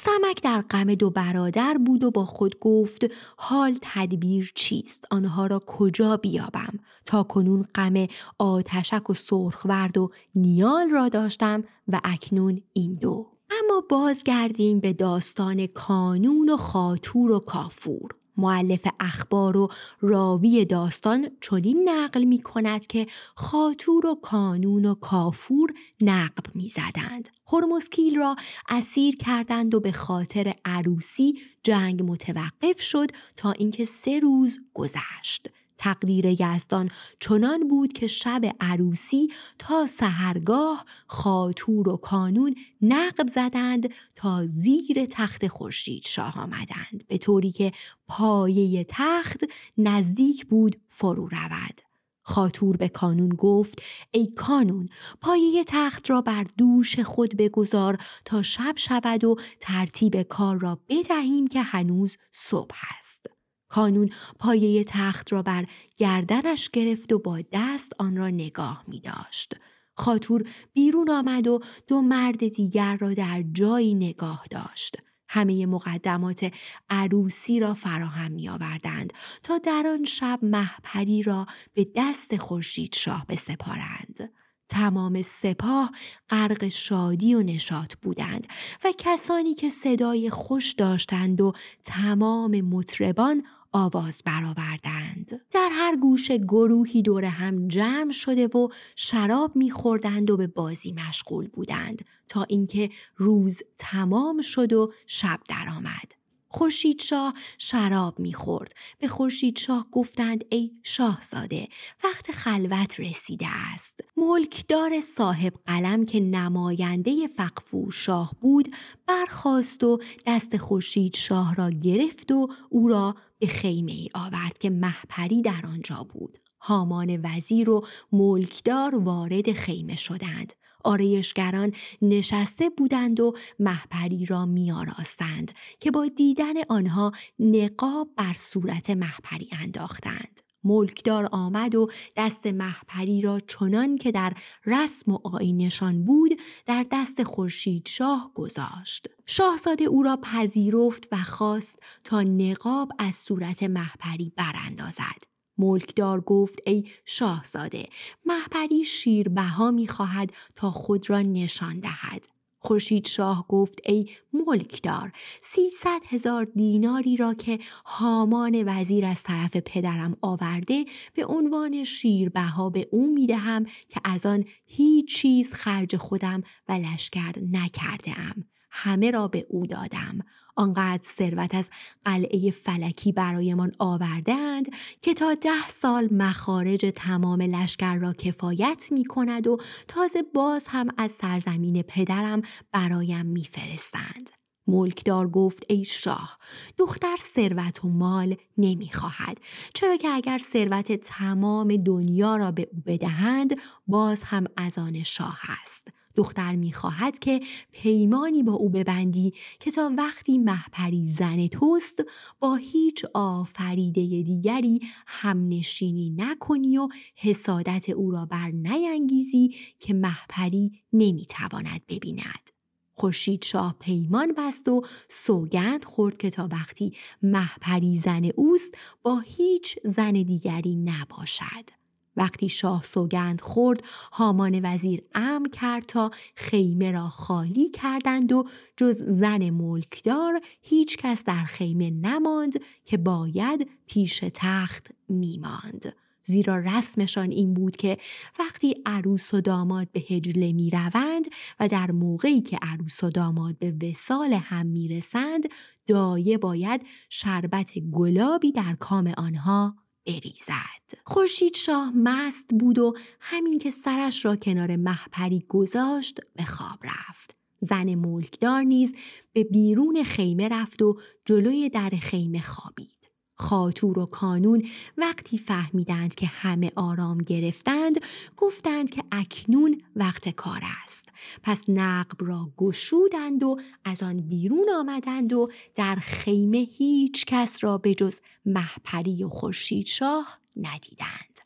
سمک 0.05 0.43
در 0.43 0.63
غم 0.63 0.95
دو 0.95 1.11
برادر 1.11 1.79
بود 1.87 2.05
و 2.05 2.11
با 2.11 2.25
خود 2.25 2.59
گفت 2.61 3.07
حال 3.37 3.79
تدبیر 3.83 4.53
چیست؟ 4.55 5.05
آنها 5.11 5.47
را 5.47 5.63
کجا 5.67 6.17
بیابم؟ 6.17 6.79
تا 7.07 7.23
کنون 7.23 7.67
غم 7.75 8.07
آتشک 8.39 9.11
و 9.11 9.15
سرخورد 9.15 9.99
و 9.99 10.11
نیال 10.35 10.91
را 10.91 11.09
داشتم 11.09 11.65
و 11.89 12.01
اکنون 12.05 12.61
این 12.73 12.95
دو. 12.95 13.27
اما 13.51 13.83
بازگردیم 13.91 14.81
به 14.81 14.93
داستان 14.93 15.67
کانون 15.67 16.49
و 16.49 16.57
خاتور 16.57 17.31
و 17.31 17.39
کافور. 17.39 18.09
معلف 18.37 18.89
اخبار 19.01 19.57
و 19.57 19.69
راوی 20.01 20.65
داستان 20.65 21.31
چنین 21.41 21.89
نقل 21.89 22.25
می 22.25 22.43
کند 22.43 22.87
که 22.87 23.07
خاتور 23.35 24.07
و 24.07 24.15
کانون 24.15 24.85
و 24.85 24.95
کافور 24.95 25.73
نقب 26.01 26.45
می 26.55 26.69
زدند. 26.69 27.29
هرمسکیل 27.53 28.17
را 28.17 28.37
اسیر 28.69 29.17
کردند 29.17 29.75
و 29.75 29.81
به 29.81 29.93
خاطر 29.93 30.55
عروسی 30.65 31.39
جنگ 31.63 32.03
متوقف 32.03 32.81
شد 32.81 33.11
تا 33.37 33.53
اینکه 33.53 33.85
سه 33.85 34.21
روز 34.21 34.59
گذشت. 34.75 35.49
تقدیر 35.79 36.27
یزدان 36.27 36.89
چنان 37.21 37.69
بود 37.69 37.93
که 37.93 38.07
شب 38.07 38.43
عروسی 38.61 39.29
تا 39.59 39.87
سهرگاه 39.87 40.85
خاتور 41.07 41.89
و 41.89 41.97
کانون 41.97 42.55
نقب 42.83 43.29
زدند 43.29 43.89
تا 44.17 44.47
زیر 44.47 45.07
تخت 45.11 45.49
خورشید 45.49 46.07
شاه 46.07 46.39
آمدند 46.39 47.05
به 47.09 47.19
طوری 47.19 47.51
که 47.51 47.73
پایه 48.09 48.87
تخت 48.89 49.41
نزدیک 49.79 50.47
بود 50.47 50.81
فرو 50.89 51.29
رود. 51.29 51.81
خاتور 52.27 52.77
به 52.77 52.89
کانون 52.89 53.29
گفت 53.29 53.83
ای 54.11 54.27
کانون 54.27 54.89
پایه 55.21 55.65
تخت 55.67 56.11
را 56.11 56.21
بر 56.21 56.47
دوش 56.59 57.01
خود 57.01 57.37
بگذار 57.37 57.99
تا 58.25 58.43
شب 58.43 58.75
شود 58.77 59.25
و 59.25 59.37
ترتیب 59.61 60.23
کار 60.23 60.59
را 60.59 60.81
بدهیم 60.89 61.47
که 61.47 61.63
هنوز 61.63 62.17
صبح 62.31 62.77
است. 62.99 63.27
کانون 63.75 64.11
پایه 64.39 64.85
تخت 64.85 65.33
را 65.33 65.43
بر 65.43 65.67
گردنش 65.97 66.71
گرفت 66.71 67.13
و 67.13 67.19
با 67.19 67.41
دست 67.53 67.93
آن 67.99 68.17
را 68.17 68.31
نگاه 68.31 68.85
می 68.89 69.01
داشت. 69.01 69.55
خاتور 69.95 70.49
بیرون 70.73 71.11
آمد 71.11 71.47
و 71.47 71.61
دو 71.89 72.03
مرد 72.03 72.49
دیگر 72.49 72.97
را 72.97 73.15
در 73.15 73.45
جایی 73.53 73.95
نگاه 73.95 74.45
داشت. 74.51 74.97
همه 75.29 75.67
مقدمات 75.67 76.53
عروسی 76.91 77.61
را 77.61 77.75
فراهم 77.75 78.33
می 78.33 78.49
آوردند 78.49 79.13
تا 79.43 79.59
در 79.59 79.87
آن 79.87 80.05
شب 80.05 80.39
محپری 80.43 81.23
را 81.23 81.47
به 81.73 81.87
دست 81.97 82.37
خورشید 82.37 82.95
شاه 82.95 83.27
بسپارند. 83.29 84.31
تمام 84.69 85.23
سپاه 85.23 85.91
غرق 86.31 86.69
شادی 86.69 87.35
و 87.35 87.43
نشاط 87.43 87.95
بودند 88.03 88.47
و 88.85 88.93
کسانی 88.99 89.55
که 89.55 89.69
صدای 89.69 90.31
خوش 90.31 90.73
داشتند 90.73 91.41
و 91.41 91.53
تمام 91.85 92.61
مطربان 92.61 93.43
آواز 93.75 94.23
برآوردند. 94.27 95.41
در 95.51 95.69
هر 95.73 95.97
گوش 95.97 96.31
گروهی 96.31 97.03
دور 97.03 97.25
هم 97.25 97.69
جمع 97.69 98.13
شده 98.13 98.47
و 98.47 98.69
شراب 98.97 99.57
میخوردند 99.57 100.31
و 100.31 100.37
به 100.37 100.47
بازی 100.47 100.93
مشغول 100.93 101.49
بودند 101.49 102.05
تا 102.29 102.43
اینکه 102.43 102.91
روز 103.17 103.63
تمام 103.79 104.41
شد 104.41 104.73
و 104.73 104.93
شب 105.07 105.41
درآمد. 105.49 106.25
خورشید 106.55 107.01
شاه 107.01 107.35
شراب 107.59 108.19
می‌خورد 108.19 108.73
به 108.99 109.09
خورشید 109.09 109.59
شاه 109.59 109.87
گفتند 109.93 110.45
ای 110.51 110.71
شاهزاده 110.83 111.69
وقت 112.05 112.33
خلوت 112.33 113.01
رسیده 113.01 113.47
است 113.75 114.01
ملکدار 114.17 115.01
صاحب 115.01 115.53
قلم 115.67 116.05
که 116.05 116.21
نماینده 116.21 117.27
فقفور 117.27 117.93
شاه 117.93 118.35
بود 118.41 118.75
برخاست 119.07 119.85
و 119.85 119.99
دست 120.27 120.57
خورشید 120.57 121.17
شاه 121.17 121.55
را 121.55 121.71
گرفت 121.71 122.33
و 122.33 122.49
او 122.71 122.89
را 122.89 123.15
به 123.45 123.51
خیمه 123.51 123.93
ای 123.93 124.09
آورد 124.15 124.59
که 124.59 124.71
محپری 124.71 125.43
در 125.43 125.67
آنجا 125.67 126.07
بود. 126.11 126.39
هامان 126.61 127.21
وزیر 127.25 127.71
و 127.71 127.87
ملکدار 128.13 128.95
وارد 128.95 129.53
خیمه 129.53 129.97
شدند. 129.97 130.53
آرایشگران 130.85 131.73
نشسته 132.03 132.71
بودند 132.71 133.21
و 133.21 133.33
محپری 133.59 134.27
را 134.27 134.47
میآراستند 134.47 135.53
که 135.81 135.91
با 135.91 136.07
دیدن 136.17 136.55
آنها 136.69 137.13
نقاب 137.39 138.09
بر 138.17 138.33
صورت 138.37 138.91
محپری 138.91 139.51
انداختند. 139.53 140.41
ملکدار 140.65 141.29
آمد 141.33 141.75
و 141.75 141.91
دست 142.17 142.47
محپری 142.47 143.21
را 143.21 143.41
چنان 143.41 143.99
که 143.99 144.13
در 144.13 144.33
رسم 144.67 145.13
و 145.13 145.19
آینشان 145.25 146.05
بود 146.05 146.41
در 146.67 146.87
دست 146.93 147.23
خورشید 147.23 147.89
شاه 147.89 148.31
گذاشت. 148.35 149.09
شاهزاده 149.27 149.85
او 149.85 150.03
را 150.03 150.17
پذیرفت 150.23 151.09
و 151.13 151.17
خواست 151.17 151.79
تا 152.05 152.23
نقاب 152.23 152.93
از 152.99 153.15
صورت 153.15 153.63
محپری 153.63 154.33
براندازد. 154.37 155.35
ملکدار 155.59 156.21
گفت 156.21 156.59
ای 156.67 156.85
شاهزاده 157.05 157.89
محپری 158.25 158.85
شیربها 158.85 159.71
می‌خواهد 159.71 160.33
تا 160.57 160.71
خود 160.71 161.11
را 161.11 161.21
نشان 161.21 161.81
دهد 161.81 162.34
خورشید 162.65 163.07
شاه 163.07 163.47
گفت 163.49 163.79
ای 163.85 164.11
ملکدار 164.47 165.13
سیصد 165.41 166.01
هزار 166.09 166.45
دیناری 166.45 167.17
را 167.17 167.35
که 167.35 167.59
هامان 167.85 168.63
وزیر 168.67 169.07
از 169.07 169.23
طرف 169.23 169.57
پدرم 169.57 170.17
آورده 170.23 170.85
به 171.15 171.27
عنوان 171.27 171.85
شیربها 171.85 172.71
به 172.71 172.89
او 172.93 173.15
می‌دهم 173.15 173.65
که 173.65 174.01
از 174.05 174.27
آن 174.27 174.45
هیچ 174.67 175.17
چیز 175.17 175.53
خرج 175.53 175.97
خودم 175.97 176.43
و 176.69 176.73
لشکر 176.73 177.33
نکرده 177.53 178.21
ام. 178.21 178.54
همه 178.77 179.11
را 179.11 179.29
به 179.29 179.47
او 179.49 179.67
دادم. 179.67 180.19
آنقدر 180.57 181.03
ثروت 181.03 181.55
از 181.55 181.69
قلعه 182.05 182.51
فلکی 182.51 183.13
برایمان 183.13 183.73
آوردهاند 183.79 184.67
که 185.03 185.15
تا 185.15 185.35
ده 185.35 185.69
سال 185.69 186.09
مخارج 186.15 186.93
تمام 186.97 187.43
لشکر 187.43 187.95
را 187.97 188.13
کفایت 188.13 188.89
می 188.91 189.05
کند 189.05 189.47
و 189.47 189.57
تازه 189.89 190.23
باز 190.35 190.67
هم 190.67 190.89
از 190.99 191.11
سرزمین 191.11 191.83
پدرم 191.83 192.43
برایم 192.73 193.27
میفرستند. 193.27 194.31
ملکدار 194.67 195.29
گفت 195.29 195.65
ای 195.69 195.85
شاه 195.85 196.39
دختر 196.79 197.17
ثروت 197.21 197.85
و 197.85 197.89
مال 197.89 198.37
نمی‌خواهد. 198.59 199.39
چرا 199.75 199.97
که 199.97 200.09
اگر 200.09 200.39
ثروت 200.39 200.93
تمام 200.93 201.77
دنیا 201.77 202.37
را 202.37 202.51
به 202.51 202.69
او 202.73 202.83
بدهند 202.87 203.61
باز 203.87 204.23
هم 204.23 204.45
از 204.57 204.79
آن 204.79 205.03
شاه 205.03 205.39
است. 205.63 205.89
دختر 206.17 206.57
می‌خواهد 206.57 207.19
که 207.19 207.41
پیمانی 207.73 208.43
با 208.43 208.53
او 208.53 208.69
ببندی 208.69 209.33
که 209.61 209.71
تا 209.71 209.93
وقتی 209.99 210.39
محپری 210.39 211.09
زن 211.09 211.47
توست 211.47 212.05
با 212.41 212.57
هیچ 212.57 213.05
آفریده 213.15 214.01
دیگری 214.23 214.81
همنشینی 215.07 216.11
نکنی 216.17 216.79
و 216.79 216.89
حسادت 217.17 217.89
او 217.91 218.11
را 218.11 218.27
بر 218.27 218.51
نینگیزی 218.51 219.55
که 219.81 219.95
محپری 219.95 220.73
نمی‌تواند 220.93 221.81
ببیند. 221.89 222.51
خورشید 222.97 223.45
شاه 223.45 223.77
پیمان 223.81 224.35
بست 224.39 224.69
و 224.69 224.83
سوگند 225.09 225.85
خورد 225.85 226.17
که 226.17 226.31
تا 226.31 226.49
وقتی 226.53 226.93
محپری 227.23 227.97
زن 227.97 228.31
اوست 228.37 228.75
با 229.03 229.19
هیچ 229.19 229.79
زن 229.85 230.13
دیگری 230.13 230.77
نباشد. 230.77 231.84
وقتی 232.17 232.49
شاه 232.49 232.83
سوگند 232.83 233.41
خورد 233.41 233.85
هامان 234.13 234.61
وزیر 234.63 235.03
امر 235.15 235.49
کرد 235.49 235.87
تا 235.87 236.11
خیمه 236.35 236.93
را 236.93 237.09
خالی 237.09 237.71
کردند 237.71 238.33
و 238.33 238.45
جز 238.77 239.03
زن 239.03 239.51
ملکدار 239.51 240.41
هیچ 240.63 240.97
کس 240.97 241.25
در 241.25 241.45
خیمه 241.45 241.91
نماند 241.91 242.53
که 242.85 242.97
باید 242.97 243.71
پیش 243.87 244.21
تخت 244.35 244.89
میماند. 245.09 245.95
زیرا 246.25 246.59
رسمشان 246.59 247.31
این 247.31 247.55
بود 247.55 247.77
که 247.77 247.97
وقتی 248.39 248.77
عروس 248.87 249.35
و 249.35 249.41
داماد 249.41 249.91
به 249.93 250.01
هجله 250.01 250.53
می 250.53 250.71
روند 250.71 251.25
و 251.61 251.69
در 251.69 251.91
موقعی 251.91 252.41
که 252.41 252.59
عروس 252.63 253.05
و 253.05 253.11
داماد 253.11 253.59
به 253.59 253.89
وسال 253.89 254.33
هم 254.33 254.67
می 254.67 254.89
رسند 254.89 255.45
دایه 255.87 256.39
باید 256.39 256.87
شربت 257.09 257.79
گلابی 257.79 258.53
در 258.53 258.77
کام 258.81 259.15
آنها 259.17 259.77
بریزد. 260.07 261.01
خورشید 261.05 261.57
شاه 261.57 261.93
مست 261.97 262.55
بود 262.59 262.79
و 262.79 262.95
همین 263.21 263.59
که 263.59 263.71
سرش 263.71 264.25
را 264.25 264.37
کنار 264.37 264.77
محپری 264.77 265.45
گذاشت 265.49 266.21
به 266.37 266.45
خواب 266.45 266.79
رفت. 266.85 267.35
زن 267.61 267.95
ملکدار 267.95 268.63
نیز 268.63 268.95
به 269.33 269.45
بیرون 269.45 270.03
خیمه 270.03 270.49
رفت 270.49 270.83
و 270.83 270.99
جلوی 271.25 271.69
در 271.69 271.91
خیمه 271.91 272.41
خوابید. 272.41 272.94
خاطور 273.35 273.99
و 273.99 274.07
کانون 274.07 274.69
وقتی 274.97 275.39
فهمیدند 275.39 276.15
که 276.15 276.27
همه 276.27 276.73
آرام 276.77 277.19
گرفتند 277.19 277.95
گفتند 278.37 278.91
که 278.91 279.05
اکنون 279.13 279.83
وقت 279.97 280.29
کار 280.29 280.61
است. 280.85 281.09
پس 281.43 281.63
نقب 281.69 282.17
را 282.19 282.53
گشودند 282.57 283.43
و 283.43 283.57
از 283.85 284.03
آن 284.03 284.21
بیرون 284.21 284.71
آمدند 284.79 285.33
و 285.33 285.51
در 285.75 285.95
خیمه 285.95 286.59
هیچ 286.59 287.25
کس 287.25 287.65
را 287.65 287.79
به 287.79 287.95
جز 287.95 288.21
محپری 288.47 289.25
و 289.25 289.29
خورشید 289.29 289.87
شاه 289.87 290.39
ندیدند. 290.57 291.41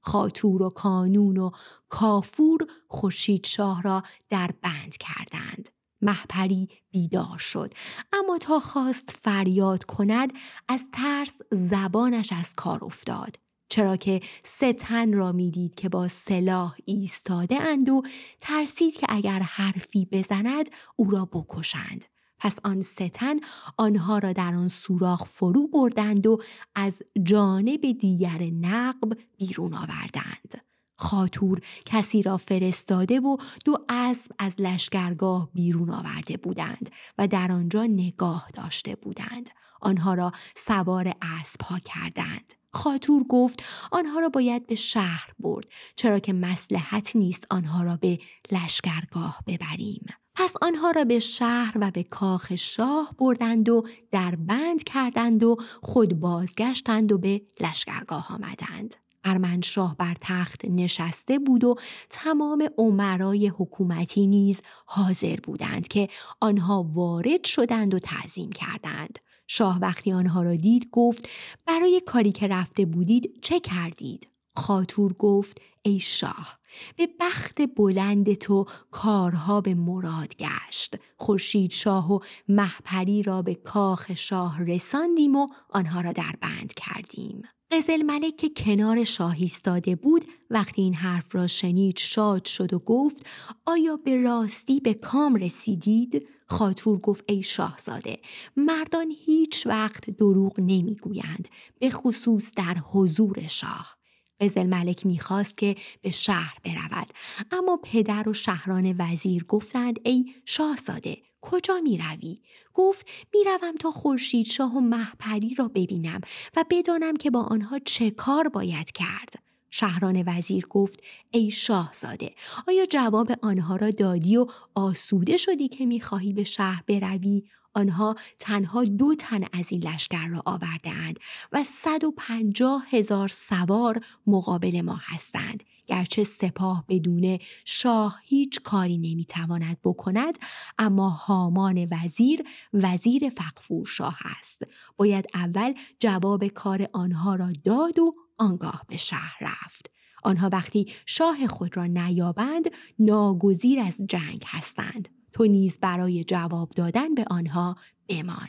خاطور 0.00 0.62
و 0.62 0.70
کانون 0.70 1.36
و 1.36 1.50
کافور 1.88 2.58
خورشید 2.88 3.46
شاه 3.46 3.82
را 3.82 4.02
در 4.30 4.50
بند 4.62 4.96
کردند. 4.96 5.68
محپری 6.02 6.68
بیدار 6.90 7.38
شد. 7.38 7.74
اما 8.12 8.38
تا 8.38 8.60
خواست 8.60 9.10
فریاد 9.22 9.84
کند 9.84 10.32
از 10.68 10.88
ترس 10.92 11.38
زبانش 11.52 12.32
از 12.32 12.54
کار 12.54 12.84
افتاد. 12.84 13.38
چرا 13.68 13.96
که 13.96 14.20
سه 14.44 14.72
تن 14.72 15.12
را 15.12 15.32
می‌دید 15.32 15.74
که 15.74 15.88
با 15.88 16.08
سلاح 16.08 16.76
ایستاده 16.84 17.60
اند 17.60 17.88
و 17.88 18.02
ترسید 18.40 18.96
که 18.96 19.06
اگر 19.08 19.38
حرفی 19.38 20.08
بزند 20.12 20.70
او 20.96 21.10
را 21.10 21.24
بکشند. 21.24 22.04
پس 22.38 22.58
آن 22.64 22.82
ستن 22.82 23.36
آنها 23.76 24.18
را 24.18 24.32
در 24.32 24.54
آن 24.54 24.68
سوراخ 24.68 25.24
فرو 25.24 25.68
بردند 25.68 26.26
و 26.26 26.42
از 26.74 27.02
جانب 27.22 27.92
دیگر 28.00 28.42
نقب 28.42 29.18
بیرون 29.38 29.74
آوردند. 29.74 30.73
خاطور 30.96 31.60
کسی 31.84 32.22
را 32.22 32.36
فرستاده 32.36 33.20
و 33.20 33.36
دو 33.64 33.78
اسب 33.88 34.32
از 34.38 34.54
لشکرگاه 34.58 35.50
بیرون 35.54 35.90
آورده 35.90 36.36
بودند 36.36 36.90
و 37.18 37.28
در 37.28 37.52
آنجا 37.52 37.84
نگاه 37.84 38.50
داشته 38.54 38.94
بودند. 38.94 39.50
آنها 39.80 40.14
را 40.14 40.32
سوار 40.56 41.12
اسب 41.22 41.62
ها 41.62 41.78
کردند. 41.78 42.54
خاطور 42.72 43.22
گفت 43.28 43.62
آنها 43.92 44.20
را 44.20 44.28
باید 44.28 44.66
به 44.66 44.74
شهر 44.74 45.32
برد 45.38 45.66
چرا 45.96 46.18
که 46.18 46.32
مسلحت 46.32 47.16
نیست 47.16 47.46
آنها 47.50 47.82
را 47.82 47.96
به 47.96 48.18
لشکرگاه 48.52 49.38
ببریم. 49.46 50.06
پس 50.34 50.54
آنها 50.62 50.90
را 50.90 51.04
به 51.04 51.18
شهر 51.18 51.72
و 51.80 51.90
به 51.90 52.02
کاخ 52.02 52.54
شاه 52.54 53.14
بردند 53.18 53.68
و 53.68 53.82
در 54.10 54.34
بند 54.34 54.84
کردند 54.84 55.44
و 55.44 55.56
خود 55.82 56.20
بازگشتند 56.20 57.12
و 57.12 57.18
به 57.18 57.42
لشکرگاه 57.60 58.26
آمدند. 58.32 59.03
ارمنشاه 59.24 59.96
بر 59.96 60.16
تخت 60.20 60.64
نشسته 60.64 61.38
بود 61.38 61.64
و 61.64 61.74
تمام 62.10 62.68
عمرای 62.78 63.48
حکومتی 63.48 64.26
نیز 64.26 64.62
حاضر 64.86 65.36
بودند 65.42 65.88
که 65.88 66.08
آنها 66.40 66.82
وارد 66.94 67.44
شدند 67.44 67.94
و 67.94 67.98
تعظیم 67.98 68.52
کردند. 68.52 69.18
شاه 69.46 69.78
وقتی 69.78 70.12
آنها 70.12 70.42
را 70.42 70.56
دید 70.56 70.88
گفت 70.92 71.28
برای 71.66 72.02
کاری 72.06 72.32
که 72.32 72.48
رفته 72.48 72.84
بودید 72.84 73.38
چه 73.42 73.60
کردید؟ 73.60 74.28
خاطور 74.56 75.12
گفت 75.12 75.60
ای 75.82 76.00
شاه 76.00 76.58
به 76.96 77.08
بخت 77.20 77.74
بلند 77.76 78.34
تو 78.34 78.66
کارها 78.90 79.60
به 79.60 79.74
مراد 79.74 80.36
گشت 80.36 80.94
خورشید 81.16 81.70
شاه 81.70 82.12
و 82.12 82.18
محپری 82.48 83.22
را 83.22 83.42
به 83.42 83.54
کاخ 83.54 84.14
شاه 84.14 84.64
رساندیم 84.64 85.36
و 85.36 85.48
آنها 85.70 86.00
را 86.00 86.12
در 86.12 86.34
بند 86.40 86.74
کردیم 86.74 87.42
قزل 87.70 88.02
ملک 88.02 88.36
که 88.36 88.48
کنار 88.48 89.04
شاه 89.04 89.36
ایستاده 89.38 89.96
بود 89.96 90.24
وقتی 90.50 90.82
این 90.82 90.94
حرف 90.94 91.34
را 91.34 91.46
شنید 91.46 91.98
شاد 91.98 92.44
شد 92.44 92.72
و 92.72 92.78
گفت 92.78 93.26
آیا 93.66 93.96
به 93.96 94.22
راستی 94.22 94.80
به 94.80 94.94
کام 94.94 95.34
رسیدید؟ 95.34 96.28
خاطور 96.46 96.98
گفت 96.98 97.24
ای 97.28 97.42
شاهزاده 97.42 98.18
مردان 98.56 99.14
هیچ 99.24 99.66
وقت 99.66 100.10
دروغ 100.10 100.60
نمی‌گویند 100.60 101.48
به 101.80 101.90
خصوص 101.90 102.52
در 102.56 102.76
حضور 102.92 103.46
شاه 103.46 103.96
قزل 104.40 104.66
ملک 104.66 105.06
می‌خواست 105.06 105.56
که 105.56 105.76
به 106.02 106.10
شهر 106.10 106.58
برود 106.64 107.12
اما 107.50 107.80
پدر 107.82 108.28
و 108.28 108.32
شهران 108.32 108.94
وزیر 108.98 109.44
گفتند 109.44 110.00
ای 110.04 110.24
شاهزاده 110.44 111.16
کجا 111.50 111.80
می 111.80 111.98
روی؟ 111.98 112.40
گفت 112.74 113.08
می 113.34 113.44
روم 113.44 113.76
تا 113.76 113.90
خورشید 113.90 114.46
شاه 114.46 114.76
و 114.76 114.80
محپری 114.80 115.54
را 115.54 115.68
ببینم 115.68 116.20
و 116.56 116.64
بدانم 116.70 117.16
که 117.16 117.30
با 117.30 117.40
آنها 117.40 117.78
چه 117.78 118.10
کار 118.10 118.48
باید 118.48 118.92
کرد. 118.92 119.34
شهران 119.70 120.24
وزیر 120.26 120.66
گفت 120.66 121.00
ای 121.30 121.50
شاهزاده 121.50 122.34
آیا 122.68 122.86
جواب 122.86 123.32
آنها 123.42 123.76
را 123.76 123.90
دادی 123.90 124.36
و 124.36 124.46
آسوده 124.74 125.36
شدی 125.36 125.68
که 125.68 125.86
می‌خواهی 125.86 126.32
به 126.32 126.44
شهر 126.44 126.82
بروی 126.86 127.42
آنها 127.74 128.14
تنها 128.38 128.84
دو 128.84 129.14
تن 129.14 129.44
از 129.52 129.72
این 129.72 129.82
لشکر 129.82 130.26
را 130.26 130.42
آورده 130.46 130.90
اند 130.90 131.20
و 131.52 131.64
صد 131.64 132.04
و 132.04 132.10
پنجاه 132.16 132.86
هزار 132.90 133.28
سوار 133.28 134.00
مقابل 134.26 134.80
ما 134.80 135.00
هستند 135.02 135.62
گرچه 135.86 136.24
سپاه 136.24 136.84
بدون 136.88 137.38
شاه 137.64 138.20
هیچ 138.22 138.60
کاری 138.62 138.98
نمی‌تواند 138.98 139.78
بکند 139.84 140.38
اما 140.78 141.08
هامان 141.08 141.88
وزیر 141.90 142.42
وزیر 142.72 143.28
فقفور 143.28 143.86
شاه 143.86 144.18
است. 144.40 144.62
باید 144.96 145.26
اول 145.34 145.74
جواب 146.00 146.46
کار 146.46 146.88
آنها 146.92 147.34
را 147.34 147.52
داد 147.64 147.98
و 147.98 148.14
آنگاه 148.38 148.84
به 148.88 148.96
شهر 148.96 149.36
رفت. 149.40 149.90
آنها 150.22 150.48
وقتی 150.52 150.92
شاه 151.06 151.46
خود 151.46 151.76
را 151.76 151.86
نیابند 151.86 152.64
ناگزیر 152.98 153.80
از 153.80 153.96
جنگ 154.08 154.42
هستند. 154.46 155.08
تو 155.32 155.44
نیز 155.44 155.78
برای 155.78 156.24
جواب 156.24 156.70
دادن 156.70 157.14
به 157.14 157.24
آنها 157.30 157.74
بمان. 158.08 158.48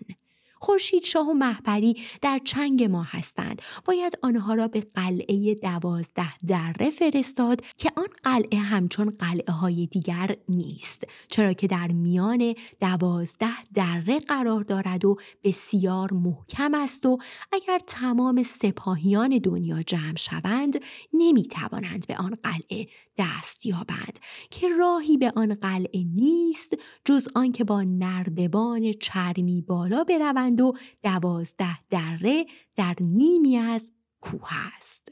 خورشید 0.66 1.04
شاه 1.04 1.28
و 1.28 1.34
محپری 1.34 1.96
در 2.22 2.40
چنگ 2.44 2.84
ما 2.84 3.04
هستند. 3.04 3.62
باید 3.86 4.20
آنها 4.24 4.54
را 4.54 4.68
به 4.68 4.80
قلعه 4.80 5.56
دوازده 5.56 6.46
دره 6.48 6.90
فرستاد 6.90 7.62
که 7.78 7.92
آن 7.96 8.08
قلعه 8.24 8.60
همچون 8.60 9.10
قلعه 9.10 9.54
های 9.54 9.88
دیگر 9.88 10.36
نیست 10.50 11.04
چرا 11.28 11.54
که 11.54 11.68
در 11.68 11.88
میان 11.88 12.54
دوازده 12.82 13.72
دره 13.74 14.20
قرار 14.20 14.64
دارد 14.64 15.06
و 15.06 15.18
بسیار 15.44 16.14
محکم 16.14 16.74
است 16.74 17.06
و 17.06 17.18
اگر 17.52 17.80
تمام 17.88 18.44
سپاهیان 18.44 19.40
دنیا 19.44 19.84
جمع 19.84 20.18
شوند 20.18 20.80
نمی 21.14 21.44
توانند 21.44 22.08
به 22.08 22.18
آن 22.18 22.36
قلعه 22.44 22.88
دست 23.18 23.66
یابند. 23.66 24.20
که 24.52 24.68
راهی 24.80 25.18
به 25.18 25.34
آن 25.36 25.54
قلعه 25.54 26.04
نیست 26.16 26.78
جز 27.06 27.28
آنکه 27.36 27.64
با 27.64 27.84
نردبان 27.84 28.92
چرمی 28.92 29.62
بالا 29.62 30.04
بروند 30.04 30.55
و 30.62 30.74
دوازده 31.04 31.78
دره 31.90 32.46
در 32.76 32.96
نیمی 33.02 33.58
از 33.58 33.92
کوه 34.22 34.50
است. 34.78 35.12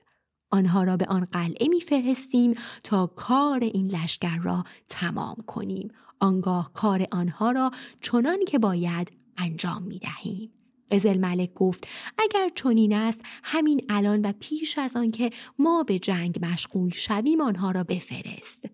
آنها 0.52 0.84
را 0.84 0.98
به 0.98 1.06
آن 1.06 1.26
قلعه 1.26 1.68
میفرستیم 1.68 2.56
تا 2.84 3.08
کار 3.08 3.60
این 3.64 3.88
لشکر 3.88 4.38
را 4.38 4.64
تمام 4.90 5.36
کنیم. 5.48 5.92
آنگاه 6.20 6.74
کار 6.74 7.08
آنها 7.12 7.52
را 7.52 7.72
چنان 8.02 8.46
که 8.48 8.60
باید 8.60 9.12
انجام 9.38 9.84
می 9.84 10.00
دهیم. 10.00 10.52
قزل 10.92 11.18
ملک 11.18 11.54
گفت 11.54 11.88
اگر 12.18 12.50
چنین 12.56 12.94
است 12.94 13.22
همین 13.44 13.86
الان 13.90 14.22
و 14.22 14.34
پیش 14.40 14.78
از 14.78 14.96
آنکه 14.96 15.30
ما 15.60 15.84
به 15.84 16.00
جنگ 16.00 16.40
مشغول 16.46 16.90
شویم 16.90 17.42
آنها 17.42 17.72
را 17.72 17.84
بفرست 17.84 18.66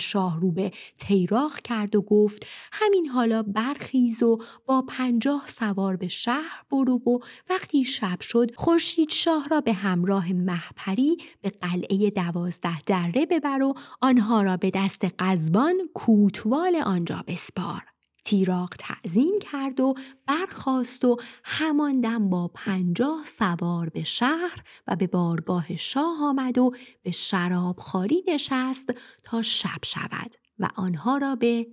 شاه 0.00 0.40
رو 0.40 0.52
به 0.52 0.72
تیراخ 0.98 1.60
کرد 1.60 1.96
و 1.96 2.02
گفت 2.02 2.46
همین 2.72 3.06
حالا 3.06 3.42
برخیز 3.42 4.22
و 4.22 4.38
با 4.66 4.82
پنجاه 4.82 5.44
سوار 5.46 5.96
به 5.96 6.08
شهر 6.08 6.62
برو 6.70 6.94
و 6.96 7.18
وقتی 7.50 7.84
شب 7.84 8.20
شد 8.20 8.54
خورشید 8.54 9.10
شاه 9.10 9.48
را 9.50 9.60
به 9.60 9.72
همراه 9.72 10.32
محپری 10.32 11.16
به 11.42 11.50
قلعه 11.50 12.10
دوازده 12.10 12.82
دره 12.86 13.26
ببر 13.26 13.62
و 13.62 13.74
آنها 14.00 14.42
را 14.42 14.56
به 14.56 14.70
دست 14.74 15.04
قزبان 15.18 15.74
کوتوال 15.94 16.76
آنجا 16.76 17.24
بسپار. 17.26 17.89
تیراق 18.24 18.74
تعظیم 18.78 19.38
کرد 19.40 19.80
و 19.80 19.94
برخاست 20.26 21.04
و 21.04 21.16
همان 21.44 21.98
دم 21.98 22.30
با 22.30 22.48
پنجاه 22.48 23.24
سوار 23.24 23.88
به 23.88 24.02
شهر 24.02 24.64
و 24.86 24.96
به 24.96 25.06
بارگاه 25.06 25.76
شاه 25.76 26.22
آمد 26.22 26.58
و 26.58 26.74
به 27.02 27.10
شرابخواری 27.10 28.22
نشست 28.28 28.94
تا 29.24 29.42
شب 29.42 29.84
شود 29.84 30.34
و 30.58 30.68
آنها 30.76 31.18
را 31.18 31.36
به 31.36 31.66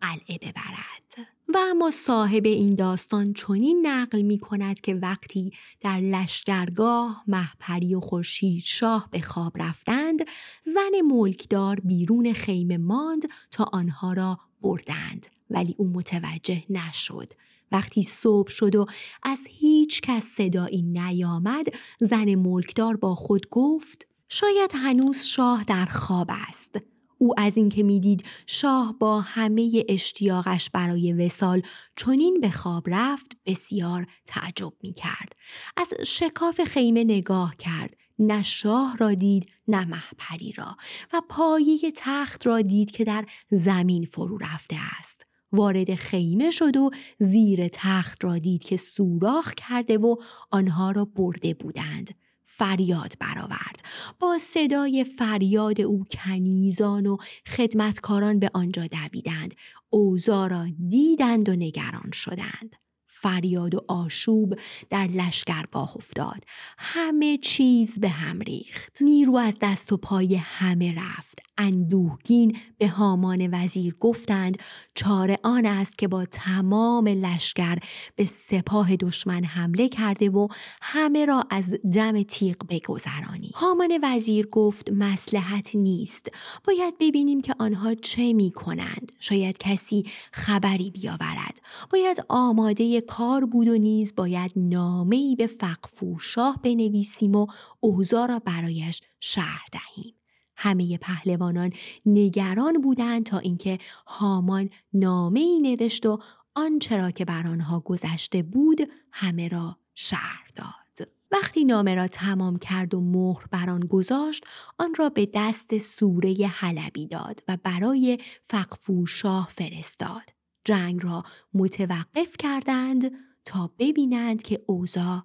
قلعه 0.00 0.38
ببرد. 0.38 1.26
و 1.54 1.58
اما 1.70 1.90
صاحب 1.90 2.46
این 2.46 2.74
داستان 2.74 3.32
چنین 3.32 3.86
نقل 3.86 4.22
می 4.22 4.38
کند 4.38 4.80
که 4.80 4.94
وقتی 4.94 5.52
در 5.80 6.00
لشکرگاه 6.00 7.24
محپری 7.26 7.94
و 7.94 8.00
خورشید 8.00 8.62
شاه 8.64 9.08
به 9.10 9.20
خواب 9.20 9.52
رفتند 9.62 10.18
زن 10.64 11.00
ملکدار 11.06 11.80
بیرون 11.80 12.32
خیمه 12.32 12.78
ماند 12.78 13.22
تا 13.50 13.64
آنها 13.72 14.12
را 14.12 14.38
بردند 14.62 15.26
ولی 15.50 15.74
او 15.78 15.88
متوجه 15.88 16.62
نشد. 16.70 17.32
وقتی 17.72 18.02
صبح 18.02 18.50
شد 18.50 18.76
و 18.76 18.86
از 19.22 19.38
هیچ 19.48 20.00
کس 20.00 20.24
صدایی 20.24 20.82
نیامد 20.82 21.66
زن 22.00 22.34
ملکدار 22.34 22.96
با 22.96 23.14
خود 23.14 23.48
گفت 23.50 24.06
شاید 24.28 24.70
هنوز 24.74 25.24
شاه 25.24 25.64
در 25.64 25.84
خواب 25.84 26.30
است. 26.30 26.78
او 27.18 27.34
از 27.36 27.56
اینکه 27.56 27.82
می‌دید 27.82 28.24
شاه 28.46 28.96
با 28.98 29.20
همه 29.20 29.84
اشتیاقش 29.88 30.70
برای 30.70 31.12
وسال 31.12 31.62
چنین 31.96 32.40
به 32.40 32.50
خواب 32.50 32.84
رفت 32.86 33.32
بسیار 33.46 34.06
تعجب 34.26 34.72
می 34.82 34.92
کرد. 34.92 35.32
از 35.76 35.94
شکاف 36.06 36.60
خیمه 36.60 37.04
نگاه 37.04 37.56
کرد. 37.56 37.96
نه 38.20 38.42
شاه 38.42 38.96
را 38.96 39.14
دید 39.14 39.46
نه 39.68 39.84
محپری 39.84 40.52
را 40.52 40.76
و 41.12 41.22
پایه 41.28 41.92
تخت 41.96 42.46
را 42.46 42.60
دید 42.60 42.90
که 42.90 43.04
در 43.04 43.26
زمین 43.50 44.04
فرو 44.04 44.38
رفته 44.38 44.76
است. 44.98 45.26
وارد 45.52 45.94
خیمه 45.94 46.50
شد 46.50 46.76
و 46.76 46.90
زیر 47.18 47.68
تخت 47.68 48.24
را 48.24 48.38
دید 48.38 48.62
که 48.62 48.76
سوراخ 48.76 49.54
کرده 49.54 49.98
و 49.98 50.16
آنها 50.50 50.90
را 50.90 51.04
برده 51.04 51.54
بودند. 51.54 52.14
فریاد 52.44 53.14
برآورد 53.20 53.82
با 54.20 54.38
صدای 54.38 55.04
فریاد 55.04 55.80
او 55.80 56.04
کنیزان 56.10 57.06
و 57.06 57.16
خدمتکاران 57.46 58.38
به 58.38 58.50
آنجا 58.54 58.86
دویدند 58.86 59.54
اوزا 59.90 60.46
را 60.46 60.66
دیدند 60.88 61.48
و 61.48 61.52
نگران 61.52 62.10
شدند 62.12 62.76
فریاد 63.22 63.74
و 63.74 63.84
آشوب 63.88 64.54
در 64.90 65.06
لشکرگاه 65.06 65.96
افتاد. 65.96 66.44
همه 66.78 67.38
چیز 67.38 68.00
به 68.00 68.08
هم 68.08 68.40
ریخت. 68.40 69.02
نیرو 69.02 69.36
از 69.36 69.58
دست 69.60 69.92
و 69.92 69.96
پای 69.96 70.34
همه 70.34 70.94
رفت. 70.94 71.49
اندوهگین 71.60 72.56
به 72.78 72.88
هامان 72.88 73.48
وزیر 73.52 73.96
گفتند 74.00 74.58
چاره 74.94 75.38
آن 75.42 75.66
است 75.66 75.98
که 75.98 76.08
با 76.08 76.24
تمام 76.24 77.08
لشکر 77.08 77.78
به 78.16 78.26
سپاه 78.26 78.96
دشمن 78.96 79.44
حمله 79.44 79.88
کرده 79.88 80.30
و 80.30 80.48
همه 80.82 81.24
را 81.24 81.44
از 81.50 81.72
دم 81.92 82.22
تیغ 82.22 82.56
بگذرانی. 82.68 83.50
هامان 83.54 83.98
وزیر 84.02 84.46
گفت 84.46 84.90
مسلحت 84.90 85.74
نیست. 85.74 86.28
باید 86.64 86.94
ببینیم 87.00 87.40
که 87.40 87.54
آنها 87.58 87.94
چه 87.94 88.32
می 88.32 88.50
کنند 88.50 89.12
شاید 89.18 89.58
کسی 89.58 90.04
خبری 90.32 90.90
بیاورد. 90.90 91.60
باید 91.92 92.24
آماده 92.28 93.00
کار 93.00 93.46
بود 93.46 93.68
و 93.68 93.78
نیز 93.78 94.14
باید 94.16 94.52
نامهای 94.56 95.36
به 95.36 95.46
فقفور 95.46 96.18
شاه 96.20 96.60
بنویسیم 96.62 97.34
و 97.34 97.46
اوضاع 97.80 98.26
را 98.26 98.38
برایش 98.38 99.00
شرح 99.20 99.64
دهیم. 99.72 100.19
همه 100.62 100.98
پهلوانان 100.98 101.72
نگران 102.06 102.80
بودند 102.80 103.26
تا 103.26 103.38
اینکه 103.38 103.78
هامان 104.06 104.70
نامه 104.92 105.40
ای 105.40 105.60
نوشت 105.60 106.06
و 106.06 106.18
آنچه 106.54 106.98
را 106.98 107.10
که 107.10 107.24
بر 107.24 107.46
آنها 107.46 107.80
گذشته 107.80 108.42
بود 108.42 108.80
همه 109.12 109.48
را 109.48 109.76
شهر 109.94 110.46
داد. 110.56 111.08
وقتی 111.32 111.64
نامه 111.64 111.94
را 111.94 112.08
تمام 112.08 112.58
کرد 112.58 112.94
و 112.94 113.00
مهر 113.00 113.46
بر 113.50 113.70
آن 113.70 113.80
گذاشت 113.80 114.44
آن 114.78 114.94
را 114.98 115.08
به 115.08 115.30
دست 115.34 115.78
سوره 115.78 116.46
حلبی 116.46 117.06
داد 117.06 117.42
و 117.48 117.58
برای 117.62 118.18
فقفور 118.42 119.06
شاه 119.06 119.48
فرستاد. 119.52 120.32
جنگ 120.64 121.02
را 121.02 121.22
متوقف 121.54 122.36
کردند 122.38 123.10
تا 123.44 123.70
ببینند 123.78 124.42
که 124.42 124.64
اوضاع 124.66 125.22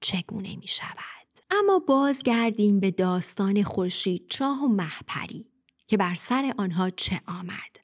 چگونه 0.00 0.56
می 0.56 0.66
شود. 0.66 1.15
اما 1.58 1.78
بازگردیم 1.78 2.80
به 2.80 2.90
داستان 2.90 3.62
خورشید 3.62 4.26
چاه 4.30 4.64
و 4.64 4.68
محپری 4.68 5.46
که 5.86 5.96
بر 5.96 6.14
سر 6.14 6.52
آنها 6.58 6.90
چه 6.90 7.20
آمد. 7.26 7.76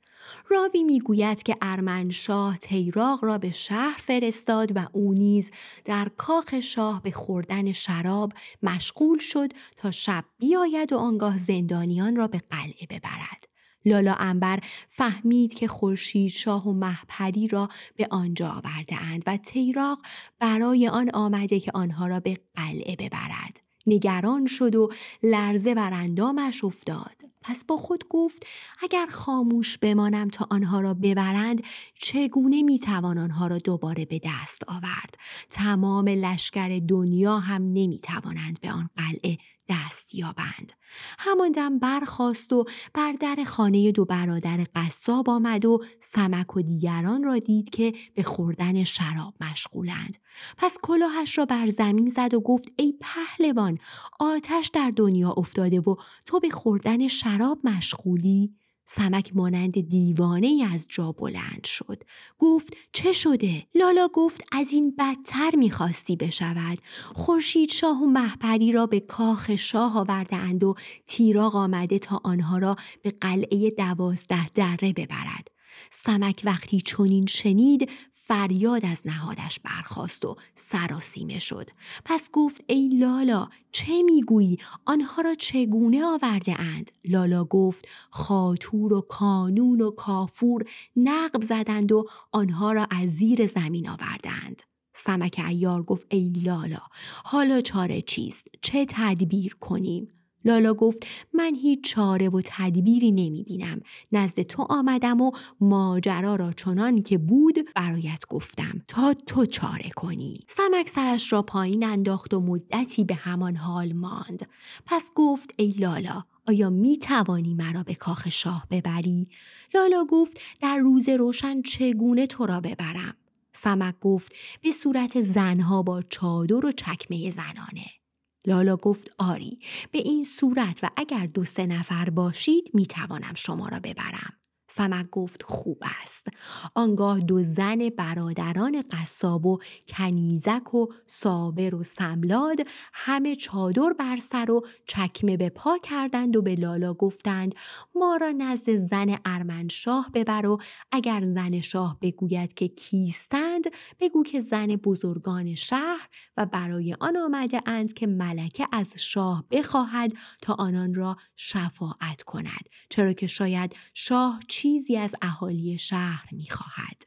راوی 0.49 0.83
می‌گوید 0.83 1.43
که 1.43 1.57
ارمنشاه 1.63 2.59
تیراغ 2.59 3.25
را 3.25 3.39
به 3.39 3.51
شهر 3.51 4.01
فرستاد 4.07 4.77
و 4.77 4.87
او 4.93 5.15
نیز 5.15 5.51
در 5.85 6.09
کاخ 6.17 6.61
شاه 6.61 7.03
به 7.03 7.11
خوردن 7.11 7.73
شراب 7.73 8.33
مشغول 8.63 9.19
شد 9.19 9.53
تا 9.77 9.91
شب 9.91 10.25
بیاید 10.39 10.93
و 10.93 10.97
آنگاه 10.99 11.39
زندانیان 11.39 12.17
را 12.17 12.27
به 12.27 12.39
قلعه 12.51 12.87
ببرد. 12.91 13.52
لالا 13.85 14.15
انبر 14.15 14.59
فهمید 14.89 15.55
که 15.55 15.69
خورشید 15.69 16.31
شاه 16.31 16.69
و 16.69 16.73
محپری 16.73 17.49
را 17.49 17.69
به 17.97 18.09
آنجا 18.11 18.49
آورده 18.49 18.97
اند 19.03 19.23
و 19.27 19.37
تیراق 19.37 19.99
برای 20.39 20.89
آن 20.89 21.11
آمده 21.15 21.61
که 21.61 21.71
آنها 21.75 22.07
را 22.07 22.21
به 22.21 22.37
قلعه 22.55 22.97
ببرد. 22.97 23.61
نگران 23.87 24.47
شد 24.47 24.75
و 24.75 24.89
لرزه 25.23 25.75
بر 25.75 25.93
اندامش 25.93 26.65
افتاد. 26.65 27.17
پس 27.43 27.65
با 27.65 27.77
خود 27.77 28.05
گفت 28.09 28.47
اگر 28.83 29.07
خاموش 29.07 29.79
بمانم 29.79 30.29
تا 30.29 30.47
آنها 30.51 30.81
را 30.81 30.95
ببرند 30.95 31.63
چگونه 31.95 32.63
می‌توان 32.63 33.19
آنها 33.19 33.47
را 33.47 33.59
دوباره 33.59 34.05
به 34.05 34.21
دست 34.25 34.63
آورد 34.69 35.15
تمام 35.51 36.09
لشکر 36.09 36.81
دنیا 36.89 37.39
هم 37.39 37.63
نمی‌توانند 37.63 38.61
به 38.61 38.73
آن 38.73 38.91
قلعه 38.97 39.39
دست 39.73 40.15
یابند. 40.15 40.73
همان 41.19 41.53
دم 41.53 41.79
برخاست 41.79 42.53
و 42.53 42.65
بر 42.95 43.13
در 43.13 43.45
خانه 43.47 43.93
دو 43.93 44.05
برادر 44.05 44.67
قصاب 44.75 45.31
آمد 45.31 45.65
و 45.65 45.85
سمک 46.01 46.57
و 46.57 46.63
دیگران 46.63 47.23
را 47.23 47.39
دید 47.39 47.71
که 47.71 47.93
به 48.15 48.23
خوردن 48.23 48.85
شراب 48.85 49.35
مشغولند. 49.41 50.17
پس 50.57 50.77
کلاهش 50.83 51.39
را 51.39 51.45
بر 51.45 51.69
زمین 51.69 52.09
زد 52.09 52.35
و 52.35 52.41
گفت 52.41 52.69
ای 52.77 52.95
پهلوان 53.01 53.79
آتش 54.21 54.71
در 54.73 54.93
دنیا 54.97 55.31
افتاده 55.31 55.81
و 55.81 55.97
تو 56.27 56.41
به 56.41 56.51
خوردن 56.51 57.09
شراب 57.09 57.59
مشغولی؟ 57.65 58.55
سمک 58.97 59.31
مانند 59.35 59.89
دیوانه 59.89 60.47
ای 60.47 60.65
از 60.65 60.87
جا 60.89 61.13
بلند 61.13 61.65
شد. 61.65 62.03
گفت 62.39 62.77
چه 62.93 63.13
شده؟ 63.13 63.67
لالا 63.75 64.09
گفت 64.13 64.45
از 64.53 64.73
این 64.73 64.95
بدتر 64.99 65.51
می‌خواستی 65.57 66.17
بشود. 66.17 66.79
خورشید 67.15 67.71
شاه 67.71 68.03
و 68.03 68.07
محپری 68.07 68.73
را 68.73 68.87
به 68.87 69.01
کاخ 69.01 69.57
شاه 69.57 69.99
آورده 69.99 70.37
اند 70.37 70.65
و 70.65 70.75
تیراغ 71.07 71.57
آمده 71.57 71.99
تا 71.99 72.21
آنها 72.25 72.59
را 72.59 72.77
به 73.03 73.11
قلعه 73.11 73.71
دوازده 73.71 74.49
دره 74.49 74.93
ببرد. 74.93 75.49
سمک 75.91 76.43
وقتی 76.45 76.81
چنین 76.81 77.27
شنید 77.27 77.91
فریاد 78.25 78.87
از 78.87 79.03
نهادش 79.07 79.61
برخاست 79.61 80.25
و 80.25 80.37
سراسیمه 80.55 81.39
شد. 81.39 81.71
پس 82.05 82.31
گفت 82.33 82.65
ای 82.67 82.89
لالا 82.89 83.49
چه 83.73 84.03
می‌گویی؟ 84.03 84.59
آنها 84.85 85.23
را 85.23 85.35
چگونه 85.35 86.05
آورده 86.05 86.61
اند؟ 86.61 86.93
لالا 87.05 87.45
گفت 87.45 87.89
خاتور 88.11 88.93
و 88.93 89.01
کانون 89.01 89.81
و 89.81 89.91
کافور 89.91 90.65
نقب 90.97 91.43
زدند 91.43 91.93
و 91.93 92.09
آنها 92.33 92.73
را 92.73 92.87
از 92.91 93.11
زیر 93.11 93.47
زمین 93.47 93.89
آوردند. 93.89 94.63
سمک 94.95 95.43
ایار 95.49 95.83
گفت 95.83 96.07
ای 96.11 96.33
لالا 96.45 96.83
حالا 97.25 97.61
چاره 97.61 98.03
چیست؟ 98.03 98.45
چه 98.63 98.87
تدبیر 98.89 99.55
کنیم؟ 99.55 100.09
لالا 100.45 100.75
گفت 100.75 101.07
من 101.35 101.55
هیچ 101.55 101.85
چاره 101.85 102.29
و 102.29 102.41
تدبیری 102.45 103.13
نمی 103.13 103.43
بینم. 103.43 103.81
نزد 104.13 104.43
تو 104.43 104.67
آمدم 104.69 105.21
و 105.21 105.31
ماجرا 105.61 106.37
را 106.37 106.53
چنان 106.53 107.03
که 107.03 107.19
بود 107.19 107.59
برایت 107.75 108.25
گفتم 108.29 108.83
تا 108.89 109.15
تو 109.27 109.47
چاره 109.47 109.91
کنی. 109.97 110.41
سمک 110.49 110.89
سرش 110.89 111.33
را 111.33 111.43
پایین 111.43 111.85
انداخت 111.85 112.35
و 112.35 112.41
مدتی 112.41 113.05
به 113.05 113.15
همان 113.15 113.57
حال 113.57 113.93
ماند. 113.93 114.49
پس 114.87 115.11
گفت 115.15 115.55
ای 115.57 115.71
لالا 115.71 116.25
آیا 116.49 116.71
می 116.71 116.99
توانی 116.99 117.55
مرا 117.55 117.83
به 117.83 117.95
کاخ 117.95 118.29
شاه 118.29 118.67
ببری؟ 118.71 119.29
لالا 119.75 120.05
گفت 120.11 120.41
در 120.61 120.77
روز 120.77 121.09
روشن 121.09 121.63
چگونه 121.63 122.27
تو 122.27 122.47
را 122.47 122.61
ببرم؟ 122.61 123.15
سمک 123.53 123.95
گفت 124.01 124.33
به 124.63 124.71
صورت 124.71 125.23
زنها 125.23 125.83
با 125.83 126.03
چادر 126.03 126.67
و 126.67 126.73
چکمه 126.73 127.31
زنانه. 127.31 128.02
لالا 128.47 128.77
گفت 128.77 129.11
آری 129.19 129.59
به 129.91 129.99
این 129.99 130.25
صورت 130.25 130.79
و 130.83 130.91
اگر 130.97 131.27
دو 131.27 131.45
سه 131.45 131.67
نفر 131.67 132.11
باشید 132.11 132.71
می 132.75 132.87
توانم 132.87 133.35
شما 133.35 133.69
را 133.69 133.81
ببرم. 133.81 134.42
سمک 134.77 135.11
گفت 135.11 135.43
خوب 135.43 135.83
است. 136.03 136.27
آنگاه 136.75 137.21
دو 137.21 137.43
زن 137.43 137.89
برادران 137.89 138.85
قصاب 138.91 139.47
و 139.47 139.59
کنیزک 139.89 140.75
و 140.75 140.87
صابر 141.07 141.75
و 141.75 141.83
سملاد 141.83 142.57
همه 142.93 143.35
چادر 143.37 143.93
بر 143.99 144.17
سر 144.17 144.51
و 144.51 144.67
چکمه 144.87 145.37
به 145.37 145.49
پا 145.49 145.79
کردند 145.79 146.37
و 146.37 146.43
به 146.43 146.55
لالا 146.55 146.95
گفتند 146.95 147.55
ما 147.95 148.17
را 148.17 148.31
نزد 148.31 148.77
زن 148.77 149.19
ارمنشاه 149.25 150.11
ببر 150.15 150.47
و 150.47 150.59
اگر 150.93 151.25
زن 151.35 151.61
شاه 151.61 151.99
بگوید 152.01 152.55
که 152.55 152.69
کیستند 152.69 153.65
بگو 154.01 154.23
که 154.23 154.41
زن 154.41 154.67
بزرگان 154.67 155.55
شهر 155.55 156.09
و 156.37 156.47
برای 156.47 156.97
آن 157.01 157.17
آمده 157.17 157.61
اند 157.67 157.93
که 157.93 158.07
ملکه 158.07 158.67
از 158.73 158.95
شاه 158.97 159.45
بخواهد 159.51 160.13
تا 160.43 160.55
آنان 160.55 160.95
را 160.95 161.17
شفاعت 161.37 162.23
کند 162.23 162.69
چرا 162.89 163.13
که 163.13 163.27
شاید 163.27 163.77
شاه 163.95 164.41
چیزی 164.63 164.97
از 164.97 165.15
اهالی 165.23 165.79
شهر 165.79 166.29
می‌خواهد. 166.33 167.03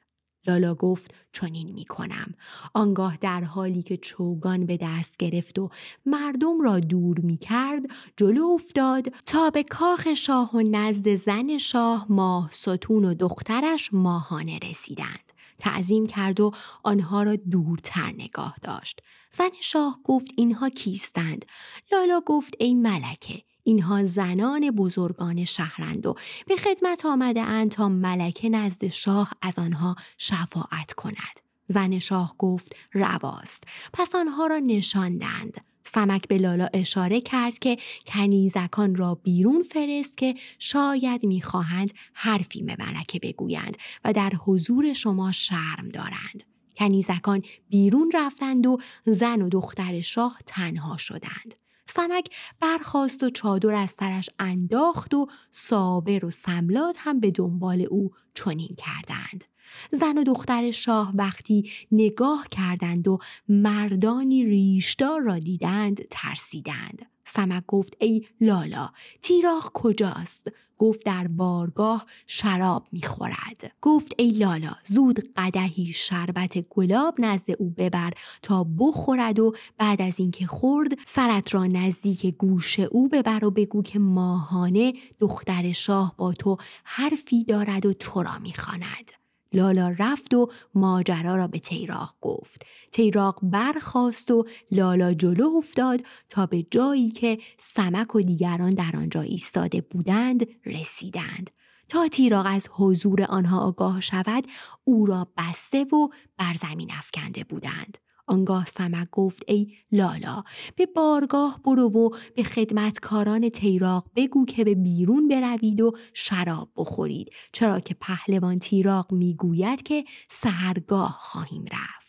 لالا 0.48 0.76
گفت 0.76 1.14
چنین 1.34 1.72
می 1.72 1.86
کنم. 1.86 2.34
آنگاه 2.74 3.18
در 3.18 3.44
حالی 3.44 3.84
که 3.84 3.98
چوگان 3.98 4.66
به 4.66 4.78
دست 4.82 5.18
گرفت 5.18 5.60
و 5.60 5.70
مردم 6.06 6.62
را 6.62 6.80
دور 6.80 7.20
می 7.20 7.38
کرد 7.38 7.82
جلو 8.18 8.46
افتاد 8.46 9.14
تا 9.26 9.50
به 9.50 9.64
کاخ 9.64 10.14
شاه 10.14 10.52
و 10.56 10.62
نزد 10.62 11.16
زن 11.16 11.58
شاه 11.58 12.06
ماه 12.10 12.50
ستون 12.52 13.06
و 13.06 13.14
دخترش 13.14 13.90
ماهانه 13.94 14.60
رسیدند. 14.70 15.34
تعظیم 15.58 16.08
کرد 16.08 16.40
و 16.40 16.52
آنها 16.84 17.24
را 17.24 17.36
دورتر 17.36 18.12
نگاه 18.12 18.56
داشت. 18.64 19.02
زن 19.32 19.50
شاه 19.62 20.00
گفت 20.04 20.28
اینها 20.38 20.70
کیستند؟ 20.70 21.46
لالا 21.92 22.22
گفت 22.26 22.54
ای 22.60 22.74
ملکه 22.74 23.44
اینها 23.68 24.04
زنان 24.04 24.72
بزرگان 24.72 25.46
شهرند 25.46 26.06
و 26.06 26.16
به 26.48 26.56
خدمت 26.56 27.06
آمده 27.06 27.42
اند 27.42 27.72
تا 27.72 27.90
ملکه 27.90 28.50
نزد 28.50 28.88
شاه 28.88 29.32
از 29.42 29.60
آنها 29.60 29.96
شفاعت 30.18 30.94
کند. 30.94 31.40
زن 31.68 32.00
شاه 32.00 32.36
گفت 32.38 32.76
رواست 32.94 33.64
پس 33.94 34.16
آنها 34.16 34.48
را 34.48 34.58
نشاندند. 34.58 35.62
سمک 35.86 36.28
به 36.28 36.38
لالا 36.38 36.68
اشاره 36.74 37.22
کرد 37.22 37.60
که 37.60 37.78
کنیزکان 38.08 38.96
را 38.96 39.16
بیرون 39.16 39.64
فرست 39.64 40.18
که 40.18 40.36
شاید 40.60 41.26
می‌خواهند 41.26 41.94
حرفی 42.14 42.64
به 42.64 42.76
ملکه 42.80 43.20
بگویند 43.20 43.78
و 44.04 44.14
در 44.14 44.32
حضور 44.46 44.94
شما 44.94 45.32
شرم 45.32 45.90
دارند. 45.94 46.44
کنیزکان 46.78 47.42
بیرون 47.70 48.12
رفتند 48.14 48.68
و 48.68 48.78
زن 49.06 49.42
و 49.42 49.50
دختر 49.50 50.02
شاه 50.02 50.40
تنها 50.46 50.98
شدند. 50.98 51.56
سمک 51.88 52.30
برخواست 52.60 53.24
و 53.24 53.30
چادر 53.30 53.74
از 53.74 53.92
سرش 54.00 54.30
انداخت 54.40 55.14
و 55.14 55.28
صابر 55.52 56.26
و 56.26 56.30
سملات 56.30 56.98
هم 57.00 57.20
به 57.20 57.32
دنبال 57.32 57.82
او 57.82 58.12
چنین 58.34 58.76
کردند. 58.78 59.46
زن 59.92 60.18
و 60.18 60.24
دختر 60.24 60.72
شاه 60.72 61.12
وقتی 61.16 61.72
نگاه 61.92 62.48
کردند 62.52 63.08
و 63.08 63.20
مردانی 63.50 64.46
ریشدار 64.46 65.22
را 65.22 65.40
دیدند 65.40 66.02
ترسیدند. 66.12 67.15
سمک 67.26 67.64
گفت 67.68 67.98
ای 68.00 68.26
لالا 68.42 68.90
تیراخ 69.22 69.72
کجاست؟ 69.74 70.52
گفت 70.78 71.06
در 71.06 71.28
بارگاه 71.28 72.06
شراب 72.28 72.88
می‌خورد. 72.92 73.72
گفت 73.82 74.14
ای 74.18 74.32
لالا 74.32 74.76
زود 74.86 75.20
قدهی 75.36 75.86
شربت 75.86 76.60
گلاب 76.60 77.16
نزد 77.20 77.52
او 77.60 77.70
ببر 77.78 78.14
تا 78.42 78.68
بخورد 78.80 79.40
و 79.40 79.54
بعد 79.78 80.02
از 80.02 80.20
اینکه 80.20 80.48
خورد 80.48 80.92
سرت 81.06 81.54
را 81.54 81.66
نزدیک 81.66 82.26
گوش 82.26 82.80
او 82.80 83.08
ببر 83.08 83.46
و 83.46 83.52
بگو 83.52 83.82
که 83.82 84.00
ماهانه 84.00 84.94
دختر 85.20 85.72
شاه 85.72 86.16
با 86.18 86.34
تو 86.34 86.58
حرفی 86.84 87.44
دارد 87.44 87.86
و 87.86 87.94
تو 87.94 88.24
را 88.24 88.40
می‌خواند. 88.40 89.25
لالا 89.56 89.96
رفت 90.00 90.34
و 90.34 90.52
ماجرا 90.76 91.36
را 91.36 91.48
به 91.48 91.60
تیراق 91.60 92.16
گفت. 92.22 92.66
تیراق 92.92 93.40
برخاست 93.44 94.32
و 94.32 94.46
لالا 94.72 95.14
جلو 95.14 95.50
افتاد 95.58 96.02
تا 96.30 96.46
به 96.46 96.64
جایی 96.72 97.12
که 97.12 97.38
سمک 97.58 98.16
و 98.16 98.22
دیگران 98.22 98.70
در 98.70 98.92
آنجا 98.96 99.22
ایستاده 99.22 99.82
بودند 99.82 100.48
رسیدند. 100.66 101.50
تا 101.90 102.08
تیراق 102.08 102.46
از 102.50 102.70
حضور 102.72 103.24
آنها 103.24 103.60
آگاه 103.60 104.02
شود 104.02 104.48
او 104.84 105.06
را 105.06 105.28
بسته 105.38 105.84
و 105.84 106.08
بر 106.38 106.54
زمین 106.54 106.92
افکنده 106.92 107.44
بودند. 107.44 107.98
آنگاه 108.28 108.66
سمک 108.66 109.08
گفت 109.12 109.44
ای 109.48 109.68
لالا 109.92 110.44
به 110.76 110.86
بارگاه 110.86 111.60
برو 111.66 111.90
و 111.90 112.10
به 112.36 112.44
خدمتکاران 112.44 113.50
تیراق 113.50 114.06
بگو 114.16 114.46
که 114.46 114.64
به 114.64 114.76
بیرون 114.76 115.28
بروید 115.28 115.82
و 115.82 115.92
شراب 116.14 116.70
بخورید 116.78 117.30
چرا 117.52 117.80
که 117.80 117.96
پهلوان 118.02 118.60
تیراق 118.60 119.12
می‌گوید 119.14 119.84
که 119.84 120.04
سهرگاه 120.30 121.18
خواهیم 121.22 121.66
رفت. 121.72 122.05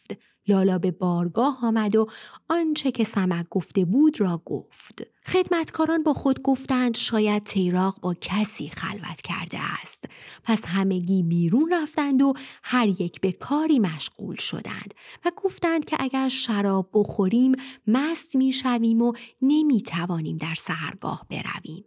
لالا 0.48 0.78
به 0.78 0.90
بارگاه 0.90 1.58
آمد 1.62 1.96
و 1.96 2.06
آنچه 2.48 2.90
که 2.90 3.04
سمک 3.04 3.46
گفته 3.50 3.84
بود 3.84 4.20
را 4.20 4.42
گفت. 4.44 5.02
خدمتکاران 5.26 6.02
با 6.02 6.12
خود 6.12 6.42
گفتند 6.42 6.96
شاید 6.96 7.44
تیراق 7.44 8.00
با 8.00 8.14
کسی 8.20 8.68
خلوت 8.68 9.20
کرده 9.20 9.58
است. 9.82 10.04
پس 10.44 10.64
همگی 10.64 11.22
بیرون 11.22 11.72
رفتند 11.72 12.22
و 12.22 12.34
هر 12.62 12.88
یک 12.88 13.20
به 13.20 13.32
کاری 13.32 13.78
مشغول 13.78 14.36
شدند 14.36 14.94
و 15.24 15.32
گفتند 15.36 15.84
که 15.84 15.96
اگر 16.00 16.28
شراب 16.28 16.90
بخوریم 16.94 17.52
مست 17.86 18.36
می 18.36 18.52
شویم 18.52 19.02
و 19.02 19.12
نمی 19.42 19.82
توانیم 19.82 20.36
در 20.36 20.54
سهرگاه 20.54 21.26
برویم. 21.30 21.84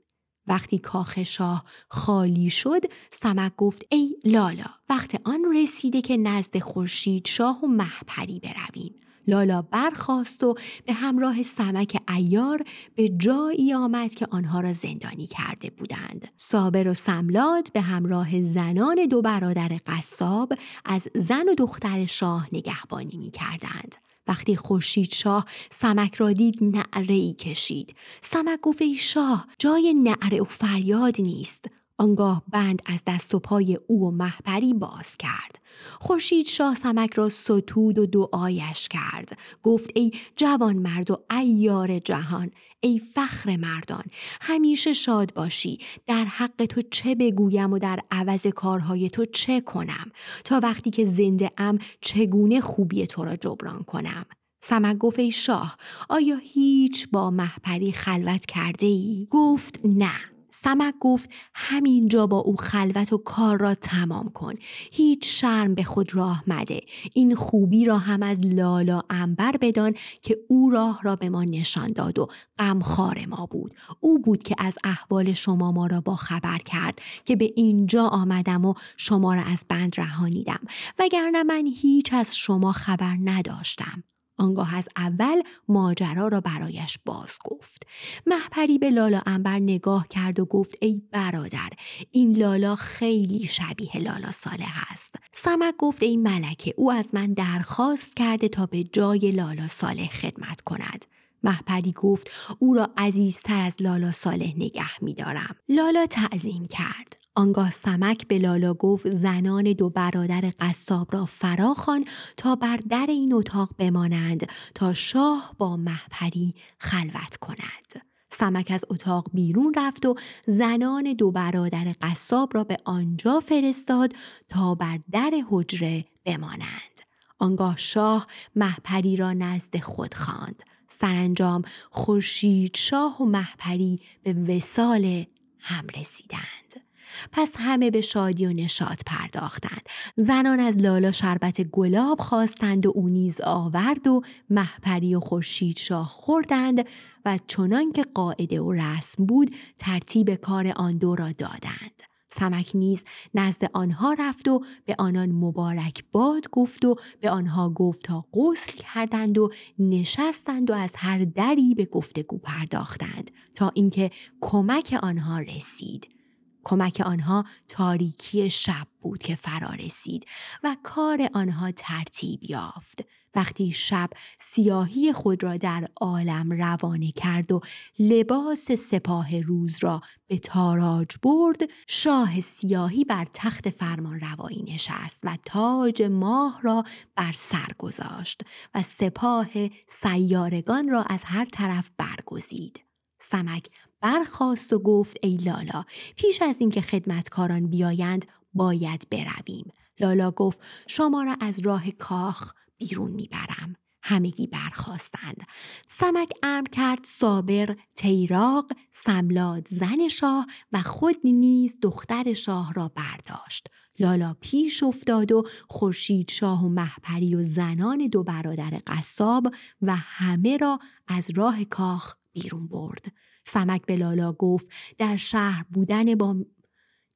وقتی 0.49 0.79
کاخ 0.79 1.23
شاه 1.23 1.63
خالی 1.87 2.49
شد 2.49 2.81
سمک 3.11 3.55
گفت 3.57 3.85
ای 3.89 4.15
لالا 4.25 4.65
وقت 4.89 5.21
آن 5.23 5.41
رسیده 5.55 6.01
که 6.01 6.17
نزد 6.17 6.59
خورشید 6.59 7.27
شاه 7.27 7.59
و 7.63 7.67
محپری 7.67 8.39
برویم 8.39 8.95
لالا 9.29 9.61
برخاست 9.61 10.43
و 10.43 10.55
به 10.85 10.93
همراه 10.93 11.43
سمک 11.43 12.01
ایار 12.09 12.63
به 12.95 13.09
جایی 13.09 13.73
آمد 13.73 14.15
که 14.15 14.27
آنها 14.31 14.59
را 14.59 14.73
زندانی 14.73 15.27
کرده 15.27 15.69
بودند. 15.69 16.27
صابر 16.37 16.87
و 16.87 16.93
سملاد 16.93 17.73
به 17.73 17.81
همراه 17.81 18.41
زنان 18.41 19.05
دو 19.05 19.21
برادر 19.21 19.79
قصاب 19.87 20.53
از 20.85 21.07
زن 21.15 21.49
و 21.49 21.55
دختر 21.55 22.05
شاه 22.05 22.47
نگهبانی 22.51 23.17
می 23.17 23.31
کردند. 23.31 23.95
وقتی 24.29 24.55
خورشید 24.55 25.13
شاه 25.13 25.45
سمک 25.69 26.15
را 26.15 26.33
دید 26.33 26.57
نعره 26.61 27.15
ای 27.15 27.33
کشید. 27.33 27.95
سمک 28.21 28.59
گفت 28.61 28.81
ای 28.81 28.95
شاه 28.95 29.47
جای 29.59 29.93
نعره 29.93 30.41
و 30.41 30.45
فریاد 30.45 31.21
نیست. 31.21 31.65
آنگاه 31.99 32.43
بند 32.51 32.81
از 32.85 33.03
دست 33.07 33.35
و 33.35 33.39
پای 33.39 33.79
او 33.87 34.07
و 34.07 34.11
محپری 34.11 34.73
باز 34.73 35.17
کرد. 35.17 35.59
خورشید 35.99 36.45
شاه 36.45 36.75
سمک 36.75 37.13
را 37.13 37.29
ستود 37.29 37.99
و 37.99 38.05
دعایش 38.05 38.87
کرد. 38.87 39.37
گفت 39.63 39.91
ای 39.95 40.11
جوان 40.35 40.75
مرد 40.75 41.11
و 41.11 41.23
ایار 41.31 41.99
جهان 41.99 42.51
ای 42.81 43.01
فخر 43.13 43.55
مردان 43.55 44.03
همیشه 44.41 44.93
شاد 44.93 45.33
باشی. 45.33 45.79
در 46.07 46.25
حق 46.25 46.65
تو 46.65 46.81
چه 46.91 47.15
بگویم 47.15 47.73
و 47.73 47.79
در 47.79 47.99
عوض 48.11 48.47
کارهای 48.47 49.09
تو 49.09 49.25
چه 49.25 49.61
کنم؟ 49.61 50.11
تا 50.43 50.59
وقتی 50.63 50.89
که 50.89 51.05
زنده 51.05 51.51
ام 51.57 51.77
چگونه 52.01 52.61
خوبی 52.61 53.07
تو 53.07 53.25
را 53.25 53.35
جبران 53.35 53.83
کنم؟ 53.83 54.25
سمک 54.63 54.97
گفت 54.97 55.19
ای 55.19 55.31
شاه 55.31 55.77
آیا 56.09 56.35
هیچ 56.35 57.07
با 57.11 57.31
محپری 57.31 57.91
خلوت 57.91 58.45
کرده 58.45 58.85
ای؟ 58.85 59.27
گفت 59.29 59.79
نه. 59.83 60.38
سمک 60.63 60.93
گفت 60.99 61.29
همینجا 61.53 62.27
با 62.27 62.37
او 62.37 62.55
خلوت 62.55 63.13
و 63.13 63.17
کار 63.17 63.57
را 63.57 63.75
تمام 63.75 64.29
کن. 64.29 64.53
هیچ 64.91 65.41
شرم 65.41 65.75
به 65.75 65.83
خود 65.83 66.15
راه 66.15 66.43
مده. 66.47 66.81
این 67.15 67.35
خوبی 67.35 67.85
را 67.85 67.97
هم 67.97 68.23
از 68.23 68.39
لالا 68.45 69.01
انبر 69.09 69.55
بدان 69.61 69.93
که 70.21 70.37
او 70.49 70.69
راه 70.69 70.99
را 71.03 71.15
به 71.15 71.29
ما 71.29 71.43
نشان 71.43 71.91
داد 71.91 72.19
و 72.19 72.27
غمخوار 72.57 73.25
ما 73.25 73.45
بود. 73.45 73.73
او 73.99 74.19
بود 74.19 74.43
که 74.43 74.55
از 74.57 74.77
احوال 74.83 75.33
شما 75.33 75.71
ما 75.71 75.87
را 75.87 76.01
با 76.01 76.15
خبر 76.15 76.57
کرد 76.57 76.99
که 77.25 77.35
به 77.35 77.51
اینجا 77.55 78.07
آمدم 78.07 78.65
و 78.65 78.73
شما 78.97 79.35
را 79.35 79.41
از 79.41 79.65
بند 79.69 79.93
رهانیدم. 79.97 80.61
وگرنه 80.99 81.43
من 81.43 81.65
هیچ 81.65 82.13
از 82.13 82.37
شما 82.37 82.71
خبر 82.71 83.17
نداشتم. 83.23 84.03
آنگاه 84.39 84.75
از 84.75 84.89
اول 84.95 85.41
ماجرا 85.67 86.27
را 86.27 86.41
برایش 86.41 86.99
باز 87.05 87.37
گفت 87.45 87.83
محپری 88.27 88.77
به 88.77 88.89
لالا 88.89 89.21
انبر 89.25 89.59
نگاه 89.59 90.07
کرد 90.07 90.39
و 90.39 90.45
گفت 90.45 90.75
ای 90.81 91.01
برادر 91.11 91.69
این 92.11 92.37
لالا 92.37 92.75
خیلی 92.75 93.45
شبیه 93.45 93.97
لالا 93.97 94.31
صالح 94.31 94.91
است. 94.91 95.15
سمک 95.31 95.73
گفت 95.77 96.03
ای 96.03 96.17
ملکه 96.17 96.73
او 96.77 96.91
از 96.91 97.15
من 97.15 97.33
درخواست 97.33 98.15
کرده 98.15 98.47
تا 98.47 98.65
به 98.65 98.83
جای 98.83 99.31
لالا 99.31 99.67
صالح 99.67 100.09
خدمت 100.09 100.61
کند. 100.61 101.05
محپری 101.43 101.91
گفت 101.91 102.31
او 102.59 102.73
را 102.73 102.89
عزیزتر 102.97 103.59
از 103.59 103.75
لالا 103.79 104.11
صالح 104.11 104.53
نگه 104.57 105.03
میدارم. 105.03 105.55
لالا 105.69 106.05
تعظیم 106.05 106.67
کرد. 106.67 107.18
آنگاه 107.35 107.71
سمک 107.71 108.27
به 108.27 108.39
لالا 108.39 108.73
گفت 108.73 109.09
زنان 109.09 109.73
دو 109.73 109.89
برادر 109.89 110.53
قصاب 110.59 111.07
را 111.13 111.25
فراخوان 111.25 112.05
تا 112.37 112.55
بر 112.55 112.77
در 112.77 113.05
این 113.09 113.33
اتاق 113.33 113.69
بمانند 113.77 114.47
تا 114.75 114.93
شاه 114.93 115.55
با 115.57 115.77
محپری 115.77 116.55
خلوت 116.79 117.37
کند. 117.37 118.09
سمک 118.31 118.71
از 118.71 118.85
اتاق 118.89 119.27
بیرون 119.33 119.73
رفت 119.77 120.05
و 120.05 120.15
زنان 120.47 121.13
دو 121.13 121.31
برادر 121.31 121.95
قصاب 122.01 122.51
را 122.55 122.63
به 122.63 122.77
آنجا 122.85 123.39
فرستاد 123.39 124.13
تا 124.49 124.75
بر 124.75 124.99
در 125.11 125.31
حجره 125.49 126.05
بمانند. 126.25 126.99
آنگاه 127.39 127.77
شاه 127.77 128.27
محپری 128.55 129.15
را 129.15 129.33
نزد 129.33 129.79
خود 129.79 130.13
خواند. 130.13 130.63
سرانجام 130.87 131.61
خورشید 131.91 132.75
شاه 132.75 133.21
و 133.21 133.25
محپری 133.25 133.99
به 134.23 134.33
وسال 134.33 135.25
هم 135.59 135.87
رسیدند. 135.99 136.88
پس 137.31 137.53
همه 137.57 137.91
به 137.91 138.01
شادی 138.01 138.45
و 138.45 138.53
نشاط 138.53 139.01
پرداختند. 139.05 139.81
زنان 140.17 140.59
از 140.59 140.77
لالا 140.77 141.11
شربت 141.11 141.61
گلاب 141.61 142.19
خواستند 142.19 142.85
و 142.85 142.91
او 142.95 143.09
نیز 143.09 143.41
آورد 143.41 144.07
و 144.07 144.21
محپری 144.49 145.15
و 145.15 145.19
خورشید 145.19 145.77
شاه 145.77 146.07
خوردند 146.07 146.87
و 147.25 147.39
چنان 147.47 147.91
که 147.91 148.05
قاعده 148.13 148.61
و 148.61 148.71
رسم 148.71 149.25
بود 149.25 149.55
ترتیب 149.79 150.35
کار 150.35 150.73
آن 150.75 150.97
دو 150.97 151.15
را 151.15 151.31
دادند. 151.31 152.03
سمک 152.31 152.71
نیز 152.73 153.03
نزد 153.33 153.69
آنها 153.73 154.13
رفت 154.19 154.47
و 154.47 154.61
به 154.85 154.95
آنان 154.99 155.31
مبارک 155.31 156.03
باد 156.11 156.49
گفت 156.49 156.85
و 156.85 156.95
به 157.21 157.29
آنها 157.29 157.69
گفت 157.69 158.05
تا 158.05 158.25
غسل 158.33 158.71
کردند 158.71 159.37
و 159.37 159.49
نشستند 159.79 160.71
و 160.71 160.73
از 160.73 160.91
هر 160.95 161.25
دری 161.25 161.75
به 161.75 161.85
گفتگو 161.85 162.37
پرداختند 162.37 163.31
تا 163.55 163.71
اینکه 163.75 164.11
کمک 164.41 164.99
آنها 165.01 165.39
رسید. 165.39 166.18
کمک 166.63 167.01
آنها 167.05 167.45
تاریکی 167.67 168.49
شب 168.49 168.87
بود 169.01 169.23
که 169.23 169.35
فرا 169.35 169.69
رسید 169.69 170.25
و 170.63 170.77
کار 170.83 171.29
آنها 171.33 171.71
ترتیب 171.71 172.39
یافت. 172.43 173.03
وقتی 173.35 173.71
شب 173.71 174.09
سیاهی 174.39 175.13
خود 175.13 175.43
را 175.43 175.57
در 175.57 175.87
عالم 176.01 176.53
روانه 176.53 177.11
کرد 177.11 177.51
و 177.51 177.61
لباس 177.99 178.71
سپاه 178.71 179.41
روز 179.41 179.77
را 179.81 180.01
به 180.27 180.39
تاراج 180.39 181.07
برد 181.23 181.61
شاه 181.87 182.41
سیاهی 182.41 183.03
بر 183.03 183.27
تخت 183.33 183.69
فرمان 183.69 184.19
روایی 184.19 184.63
نشست 184.73 185.21
و 185.23 185.37
تاج 185.45 186.01
ماه 186.01 186.59
را 186.61 186.83
بر 187.15 187.31
سر 187.31 187.67
گذاشت 187.77 188.41
و 188.75 188.81
سپاه 188.81 189.49
سیارگان 189.87 190.89
را 190.89 191.03
از 191.03 191.23
هر 191.23 191.45
طرف 191.45 191.91
برگزید. 191.97 192.83
سمک 193.19 193.67
برخواست 194.01 194.73
و 194.73 194.79
گفت 194.79 195.17
ای 195.23 195.35
لالا 195.35 195.85
پیش 196.15 196.41
از 196.41 196.59
اینکه 196.59 196.81
خدمتکاران 196.81 197.65
بیایند 197.65 198.25
باید 198.53 199.07
برویم. 199.09 199.71
لالا 199.99 200.31
گفت 200.31 200.61
شما 200.87 201.23
را 201.23 201.35
از 201.41 201.59
راه 201.59 201.91
کاخ 201.91 202.53
بیرون 202.77 203.11
می‌برم. 203.11 203.75
همگی 204.03 204.47
برخواستند 204.47 205.41
سمک 205.87 206.29
امر 206.43 206.67
کرد 206.67 207.05
صابر 207.05 207.75
تیراق 207.95 208.71
سملاد 208.91 209.67
زن 209.67 210.07
شاه 210.07 210.45
و 210.71 210.81
خود 210.81 211.15
نیز 211.23 211.77
دختر 211.81 212.33
شاه 212.33 212.73
را 212.73 212.91
برداشت. 212.95 213.67
لالا 213.99 214.35
پیش 214.41 214.83
افتاد 214.83 215.31
و 215.31 215.43
خورشید 215.67 216.31
شاه 216.31 216.65
و 216.65 216.69
محپری 216.69 217.35
و 217.35 217.43
زنان 217.43 218.07
دو 218.07 218.23
برادر 218.23 218.81
قصاب 218.87 219.47
و 219.81 219.95
همه 219.95 220.57
را 220.57 220.79
از 221.07 221.29
راه 221.35 221.63
کاخ 221.63 222.15
بیرون 222.33 222.67
برد. 222.67 223.11
سمک 223.49 223.85
به 223.85 223.95
لالا 223.95 224.33
گفت 224.33 224.67
در 224.97 225.15
شهر 225.15 225.65
بودن 225.69 226.15
با 226.15 226.35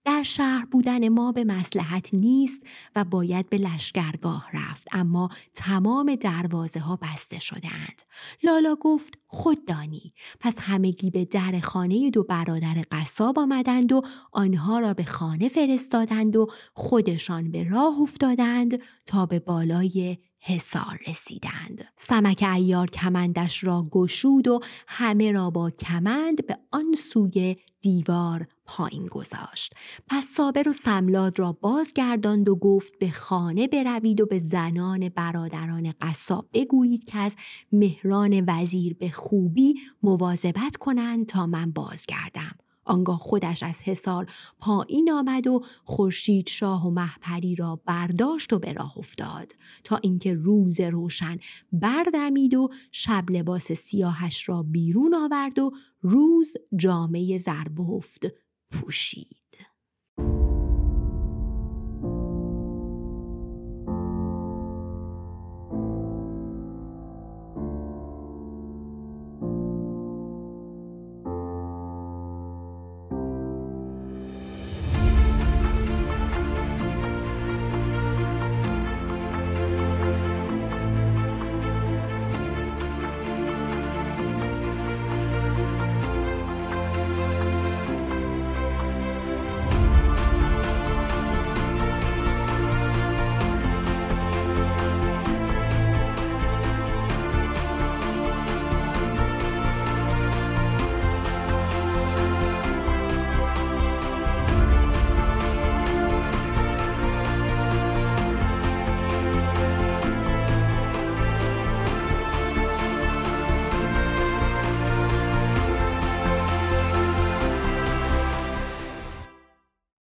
در 0.06 0.24
شهر 0.24 0.66
بودن 0.66 1.10
ما 1.10 1.32
به 1.32 1.44
مسلحت 1.44 2.14
نیست 2.14 2.62
و 2.96 3.04
باید 3.04 3.50
به 3.50 3.58
لشکرگاه 3.58 4.48
رفت 4.54 4.88
اما 4.92 5.30
تمام 5.54 6.16
دروازه 6.16 6.80
ها 6.80 7.00
بسته 7.02 7.40
شدهاند. 7.40 8.02
لالا 8.44 8.76
گفت 8.82 9.20
خود 9.26 9.66
دانی 9.66 10.14
پس 10.40 10.56
همگی 10.60 11.12
به 11.12 11.26
در 11.26 11.60
خانه 11.60 12.10
دو 12.10 12.24
برادر 12.24 12.84
قصاب 12.92 13.40
آمدند 13.40 13.92
و 13.92 14.02
آنها 14.32 14.80
را 14.80 14.94
به 14.94 15.04
خانه 15.04 15.50
فرستادند 15.50 16.36
و 16.36 16.48
خودشان 16.74 17.52
به 17.52 17.70
راه 17.70 18.02
افتادند 18.02 18.80
تا 19.06 19.26
به 19.26 19.40
بالای 19.40 20.18
حسار 20.46 21.00
رسیدند. 21.08 21.86
سمک 21.96 22.46
ایار 22.54 22.90
کمندش 22.90 23.64
را 23.64 23.88
گشود 23.92 24.48
و 24.48 24.60
همه 24.88 25.32
را 25.32 25.50
با 25.50 25.70
کمند 25.70 26.46
به 26.46 26.58
آن 26.72 26.94
سوی 26.94 27.56
دیوار 27.82 28.48
پایین 28.66 29.06
گذاشت. 29.06 29.74
پس 30.08 30.26
صابر 30.26 30.70
و 30.70 30.74
سملاد 30.74 31.40
را 31.40 31.52
بازگرداند 31.52 32.50
و 32.50 32.56
گفت 32.56 33.00
به 33.00 33.10
خانه 33.10 33.68
بروید 33.68 34.22
و 34.22 34.26
به 34.26 34.40
زنان 34.40 35.10
برادران 35.10 35.94
قصاب 36.02 36.50
بگویید 36.54 37.06
که 37.06 37.18
از 37.18 37.36
مهران 37.72 38.44
وزیر 38.48 38.94
به 38.94 39.10
خوبی 39.10 39.74
مواظبت 40.04 40.76
کنند 40.80 41.26
تا 41.26 41.48
من 41.48 41.72
بازگردم. 41.72 42.56
آنگاه 42.86 43.20
خودش 43.20 43.64
از 43.64 43.80
حصار 43.82 44.28
پایین 44.60 45.12
آمد 45.12 45.48
و 45.48 45.62
خورشید 45.84 46.50
شاه 46.50 46.88
و 46.88 46.90
محپری 46.90 47.56
را 47.56 47.82
برداشت 47.86 48.54
و 48.54 48.60
به 48.60 48.74
راه 48.74 48.98
افتاد 48.98 49.52
تا 49.84 49.98
اینکه 49.98 50.34
روز 50.34 50.80
روشن 50.80 51.38
بردمید 51.72 52.54
و 52.54 52.70
شب 52.92 53.26
لباس 53.30 53.72
سیاهش 53.72 54.50
را 54.50 54.64
بیرون 54.64 55.14
آورد 55.14 55.60
و 55.60 55.72
روز 56.02 56.54
جامعه 56.76 57.38
زربفت 57.38 58.26
پوشید. 58.72 59.43